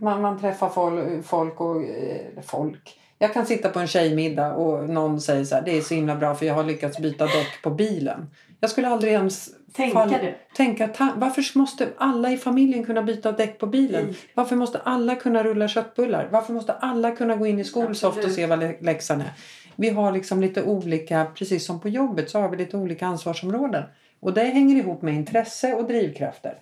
man, 0.00 0.20
man 0.22 0.40
träffar 0.40 0.68
folk, 0.68 1.24
folk 1.26 1.60
och 1.60 1.82
eh, 1.82 2.42
folk. 2.42 2.98
Jag 3.18 3.32
kan 3.34 3.46
sitta 3.46 3.68
på 3.68 3.78
en 3.78 3.86
tjejmiddag 3.86 4.54
och 4.54 4.88
någon 4.88 5.20
säger 5.20 5.44
så 5.44 5.54
här, 5.54 5.62
det 5.62 5.76
är 5.76 5.80
så 5.80 5.94
himla 5.94 6.16
bra 6.16 6.34
för 6.34 6.46
jag 6.46 6.54
har 6.54 6.64
lyckats 6.64 6.98
byta 6.98 7.24
däck 7.24 7.62
på 7.62 7.70
bilen. 7.70 8.30
Jag 8.60 8.70
skulle 8.70 8.88
aldrig 8.88 9.12
ens 9.12 9.48
Tänka 9.72 10.06
det. 10.06 10.34
tänka, 10.56 10.88
ta, 10.88 11.08
varför 11.16 11.58
måste 11.58 11.88
alla 11.98 12.30
i 12.30 12.36
familjen 12.36 12.84
kunna 12.84 13.02
byta 13.02 13.32
däck 13.32 13.58
på 13.58 13.66
bilen? 13.66 14.02
Mm. 14.02 14.14
Varför 14.34 14.56
måste 14.56 14.78
alla 14.78 15.14
kunna 15.16 15.42
rulla 15.42 15.68
köttbullar? 15.68 16.28
Varför 16.30 16.52
måste 16.52 16.72
alla 16.72 17.10
kunna 17.10 17.36
gå 17.36 17.46
in 17.46 17.58
i 17.58 17.64
Skolsoft 17.64 18.24
och 18.24 18.30
se 18.30 18.46
vad 18.46 18.58
lä- 18.58 18.76
läxan 18.80 19.20
är? 19.20 19.30
Vi 19.76 19.90
har 19.90 20.12
liksom 20.12 20.40
lite 20.40 20.62
olika, 20.62 21.26
precis 21.34 21.66
som 21.66 21.80
på 21.80 21.88
jobbet 21.88 22.30
så 22.30 22.40
har 22.40 22.48
vi 22.48 22.56
lite 22.56 22.76
olika 22.76 23.06
ansvarsområden. 23.06 23.84
Och 24.20 24.32
det 24.32 24.44
hänger 24.44 24.76
ihop 24.76 25.02
med 25.02 25.14
intresse 25.14 25.74
och 25.74 25.84
drivkrafter. 25.84 26.54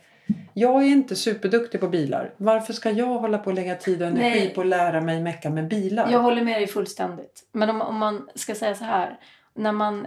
Jag 0.54 0.82
är 0.82 0.86
inte 0.86 1.16
superduktig 1.16 1.80
på 1.80 1.88
bilar. 1.88 2.30
Varför 2.36 2.72
ska 2.72 2.90
jag 2.90 3.06
hålla 3.06 3.38
på 3.38 3.50
och 3.50 3.54
lägga 3.54 3.74
tid 3.74 4.02
och 4.02 4.08
energi 4.08 4.38
Nej. 4.40 4.54
på 4.54 4.60
att 4.60 4.66
lära 4.66 5.00
mig 5.00 5.20
mecka 5.20 5.50
med 5.50 5.68
bilar? 5.68 6.10
Jag 6.12 6.18
håller 6.18 6.42
med 6.44 6.60
dig 6.60 6.66
fullständigt. 6.66 7.42
Men 7.52 7.70
om, 7.70 7.82
om 7.82 7.96
man 7.96 8.28
ska 8.34 8.54
säga 8.54 8.74
så 8.74 8.84
här. 8.84 9.18
När 9.54 9.72
man, 9.72 10.06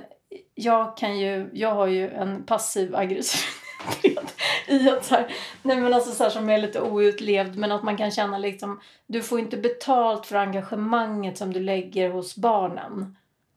jag, 0.56 0.98
kan 0.98 1.20
ju, 1.20 1.50
jag 1.54 1.76
har 1.76 1.88
ju 1.88 2.10
en 2.10 2.44
passiv 2.44 2.96
aggressivitet 2.96 4.36
i 4.68 4.90
att 4.90 5.06
så 5.06 5.16
här, 5.16 5.28
nej 5.62 5.78
men 5.78 5.94
alltså 5.94 6.12
så 6.12 6.24
här, 6.24 6.30
som 6.30 6.50
är 6.50 6.58
lite 6.58 6.82
outlevd 6.82 7.58
men 7.58 7.72
att 7.72 7.84
man 7.84 7.98
kan 7.98 8.12
känna 8.12 8.38
liksom 8.38 8.80
du 9.08 9.22
får 9.22 9.40
inte 9.40 9.58
betalt 9.58 10.26
för 10.26 10.36
engagemanget 10.36 11.38
som 11.38 11.54
du 11.54 11.60
lägger 11.60 12.10
hos 12.10 12.36
barnen. 12.36 13.16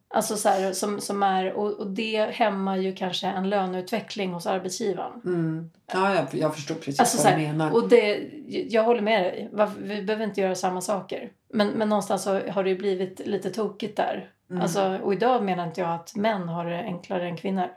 Alltså 0.08 0.36
så 0.36 0.48
här, 0.48 0.72
som, 0.72 1.00
som 1.00 1.22
är, 1.22 1.52
och, 1.52 1.72
och 1.72 1.86
det 1.86 2.30
hämmar 2.30 2.76
ju 2.76 2.94
kanske 2.94 3.26
en 3.26 3.48
löneutveckling 3.48 4.32
hos 4.32 4.46
arbetsgivaren. 4.46 5.20
Mm. 5.24 5.70
Ja, 5.92 6.14
jag, 6.14 6.26
jag 6.40 6.54
förstår 6.54 6.74
precis 6.74 7.00
Alltså, 7.00 7.24
vad 7.24 7.32
du 7.32 7.46
menar. 7.46 7.72
Och 7.72 7.88
det, 7.88 8.30
jag 8.48 8.84
håller 8.84 9.00
med 9.00 9.22
dig. 9.22 9.50
Vi 9.78 10.02
behöver 10.02 10.24
inte 10.24 10.40
göra 10.40 10.54
samma 10.54 10.80
saker. 10.80 11.30
Men, 11.52 11.68
men 11.68 11.88
någonstans 11.88 12.26
har 12.26 12.64
det 12.64 12.70
ju 12.70 12.78
blivit 12.78 13.26
lite 13.26 13.50
tokigt 13.50 13.96
där. 13.96 14.30
Mm. 14.50 14.62
Alltså, 14.62 14.98
och 15.02 15.12
idag 15.12 15.44
menar 15.44 15.66
inte 15.66 15.80
jag 15.80 15.90
att 15.90 16.16
män 16.16 16.48
har 16.48 16.64
det 16.64 16.78
enklare 16.78 17.28
än 17.28 17.36
kvinnor. 17.36 17.68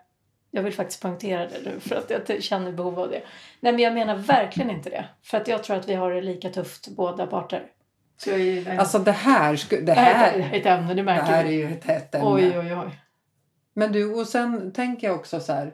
Jag 0.51 0.63
vill 0.63 0.73
faktiskt 0.73 1.01
poängtera 1.01 1.47
det 1.47 1.62
nu 1.65 1.79
för 1.79 1.95
att 1.95 2.29
jag 2.29 2.43
känner 2.43 2.71
behov 2.71 2.99
av 2.99 3.10
det. 3.10 3.21
Nej 3.60 3.73
men 3.73 3.82
jag 3.82 3.93
menar 3.93 4.15
verkligen 4.15 4.71
inte 4.71 4.89
det. 4.89 5.05
För 5.23 5.38
att 5.38 5.47
jag 5.47 5.63
tror 5.63 5.77
att 5.77 5.89
vi 5.89 5.93
har 5.93 6.12
det 6.12 6.21
lika 6.21 6.49
tufft 6.49 6.88
båda 6.88 7.27
parter. 7.27 7.63
Så 8.17 8.29
jag 8.29 8.39
är, 8.39 8.79
Alltså 8.79 8.99
det 8.99 9.12
här, 9.12 9.60
det 9.69 9.82
det 9.82 9.93
här 9.93 10.34
är 10.34 10.41
här, 10.41 10.58
ett 10.60 10.65
ämne, 10.65 10.88
det 10.88 10.93
det 10.93 11.03
märker 11.03 11.23
här 11.23 11.45
är 11.45 11.51
ju 11.51 11.71
ett 11.73 11.84
hett 11.84 12.15
ämne. 12.15 12.27
Oj 12.27 12.60
oj 12.60 12.75
oj. 12.75 12.99
Men 13.73 13.91
du, 13.91 14.13
och 14.13 14.27
sen 14.27 14.71
tänker 14.71 15.08
jag 15.08 15.15
också 15.15 15.39
så 15.39 15.53
här. 15.53 15.73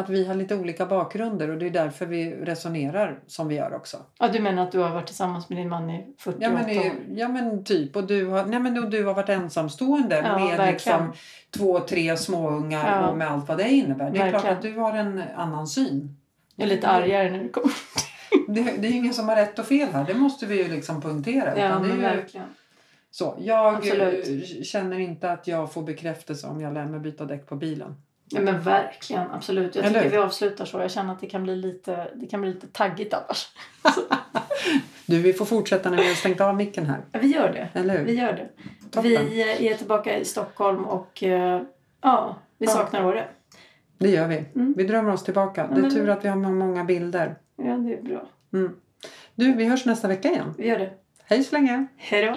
Att 0.00 0.08
vi 0.08 0.26
har 0.26 0.34
lite 0.34 0.54
olika 0.56 0.86
bakgrunder 0.86 1.50
och 1.50 1.58
det 1.58 1.66
är 1.66 1.70
därför 1.70 2.06
vi 2.06 2.34
resonerar 2.34 3.20
som 3.26 3.48
vi 3.48 3.54
gör 3.54 3.74
också. 3.74 3.96
Ja, 4.18 4.28
du 4.28 4.40
menar 4.40 4.62
att 4.62 4.72
du 4.72 4.78
har 4.78 4.90
varit 4.90 5.06
tillsammans 5.06 5.48
med 5.48 5.58
din 5.58 5.68
man 5.68 5.90
i 5.90 6.14
48 6.18 6.44
Ja 6.44 6.50
men, 6.66 6.78
år? 6.78 6.92
ja 7.14 7.28
men 7.28 7.64
typ. 7.64 7.96
Och 7.96 8.04
du 8.06 8.26
har, 8.26 8.44
nej, 8.46 8.60
men, 8.60 8.84
och 8.84 8.90
du 8.90 9.04
har 9.04 9.14
varit 9.14 9.28
ensamstående 9.28 10.16
Ja, 10.16 10.38
med 10.38 10.56
verkligen. 10.58 10.72
liksom, 10.72 11.12
två, 11.50 11.80
tre 11.80 12.16
småungar 12.16 13.00
Ja. 13.02 13.08
och 13.08 13.16
med 13.18 13.30
allt 13.30 13.48
vad 13.48 13.58
det 13.58 13.68
innebär. 13.68 14.10
Det 14.10 14.18
är 14.18 14.30
klart 14.30 14.44
Verkligen. 14.44 14.56
att 14.56 14.62
du 14.62 14.76
har 14.80 14.92
en 14.98 15.22
annan 15.36 15.66
syn. 15.66 16.16
Jag 16.56 16.66
är 16.66 16.70
lite 16.74 16.88
argare 16.88 17.30
när 17.30 17.38
det 17.42 17.48
kommer. 17.48 17.70
Det, 18.48 18.62
det 18.62 18.86
är 18.88 18.90
ju 18.90 18.96
ingen 18.96 19.14
som 19.14 19.28
har 19.28 19.36
rätt 19.36 19.58
och 19.58 19.64
fel 19.66 19.88
här. 19.92 20.04
Det 20.06 20.14
måste 20.14 20.46
vi 20.46 20.62
ju 20.62 20.68
liksom 20.68 21.00
punktera. 21.00 21.58
Ja, 21.58 21.78
men 21.78 21.90
ju, 21.90 21.96
verkligen. 21.96 22.46
så. 23.10 23.36
Jag 23.40 23.74
Absolut. 23.74 24.28
eh, 24.58 24.62
känner 24.62 24.98
inte 24.98 25.32
att 25.32 25.46
jag 25.46 25.72
får 25.72 25.82
bekräftelse 25.82 26.46
om 26.46 26.60
jag 26.60 26.74
lär 26.74 26.84
mig 26.86 27.00
byta 27.00 27.24
däck 27.24 27.46
på 27.46 27.56
bilen. 27.56 27.94
Ja, 28.32 28.40
men 28.40 28.60
verkligen, 28.60 29.30
absolut. 29.30 29.74
Jag 29.74 29.84
Eller 29.84 30.02
tycker 30.02 30.10
vi 30.16 30.22
avslutar 30.22 30.64
så. 30.64 30.80
Jag 30.80 30.90
känner 30.90 31.12
att 31.12 31.20
det 31.20 31.26
kan 31.26 31.42
bli 31.42 31.56
lite, 31.56 32.10
det 32.14 32.26
kan 32.26 32.40
bli 32.40 32.52
lite 32.52 32.66
taggigt 32.66 33.14
annars. 33.14 33.48
Du, 35.06 35.22
vi 35.22 35.32
får 35.32 35.44
fortsätta 35.44 35.90
när 35.90 35.96
vi 35.96 36.08
har 36.08 36.14
stängt 36.14 36.40
av 36.40 36.56
micken 36.56 36.86
här. 36.86 37.00
Ja, 37.12 37.18
vi 37.22 37.26
gör 37.26 37.52
det. 37.52 37.80
Eller 37.80 37.98
hur? 37.98 38.04
Vi 38.04 38.14
gör 38.14 38.32
det. 38.32 38.48
Toppen. 38.90 39.10
Vi 39.10 39.40
eh, 39.66 39.72
är 39.72 39.76
tillbaka 39.76 40.18
i 40.18 40.24
Stockholm 40.24 40.84
och 40.84 41.22
eh, 41.22 41.62
ja, 42.02 42.36
vi 42.58 42.66
Ja. 42.66 42.72
saknar 42.72 43.04
Åre. 43.04 43.28
Det 43.98 44.08
gör 44.08 44.28
vi. 44.28 44.44
Mm. 44.54 44.74
Vi 44.76 44.84
drömmer 44.84 45.12
oss 45.12 45.24
tillbaka. 45.24 45.66
Det 45.74 45.86
är 45.86 45.90
tur 45.90 46.08
att 46.08 46.24
vi 46.24 46.28
har 46.28 46.36
många 46.36 46.84
bilder. 46.84 47.34
Ja, 47.56 47.64
det 47.76 47.94
är 47.94 48.02
bra. 48.02 48.28
Du, 49.34 49.52
vi 49.52 49.64
hörs 49.64 49.84
nästa 49.84 50.08
vecka 50.08 50.28
igen. 50.28 50.54
Vi 50.58 50.68
gör 50.68 50.78
det. 50.78 50.90
Hej 51.24 51.44
så 51.44 51.54
länge! 51.54 51.86
Hej 51.96 52.24
då. 52.24 52.36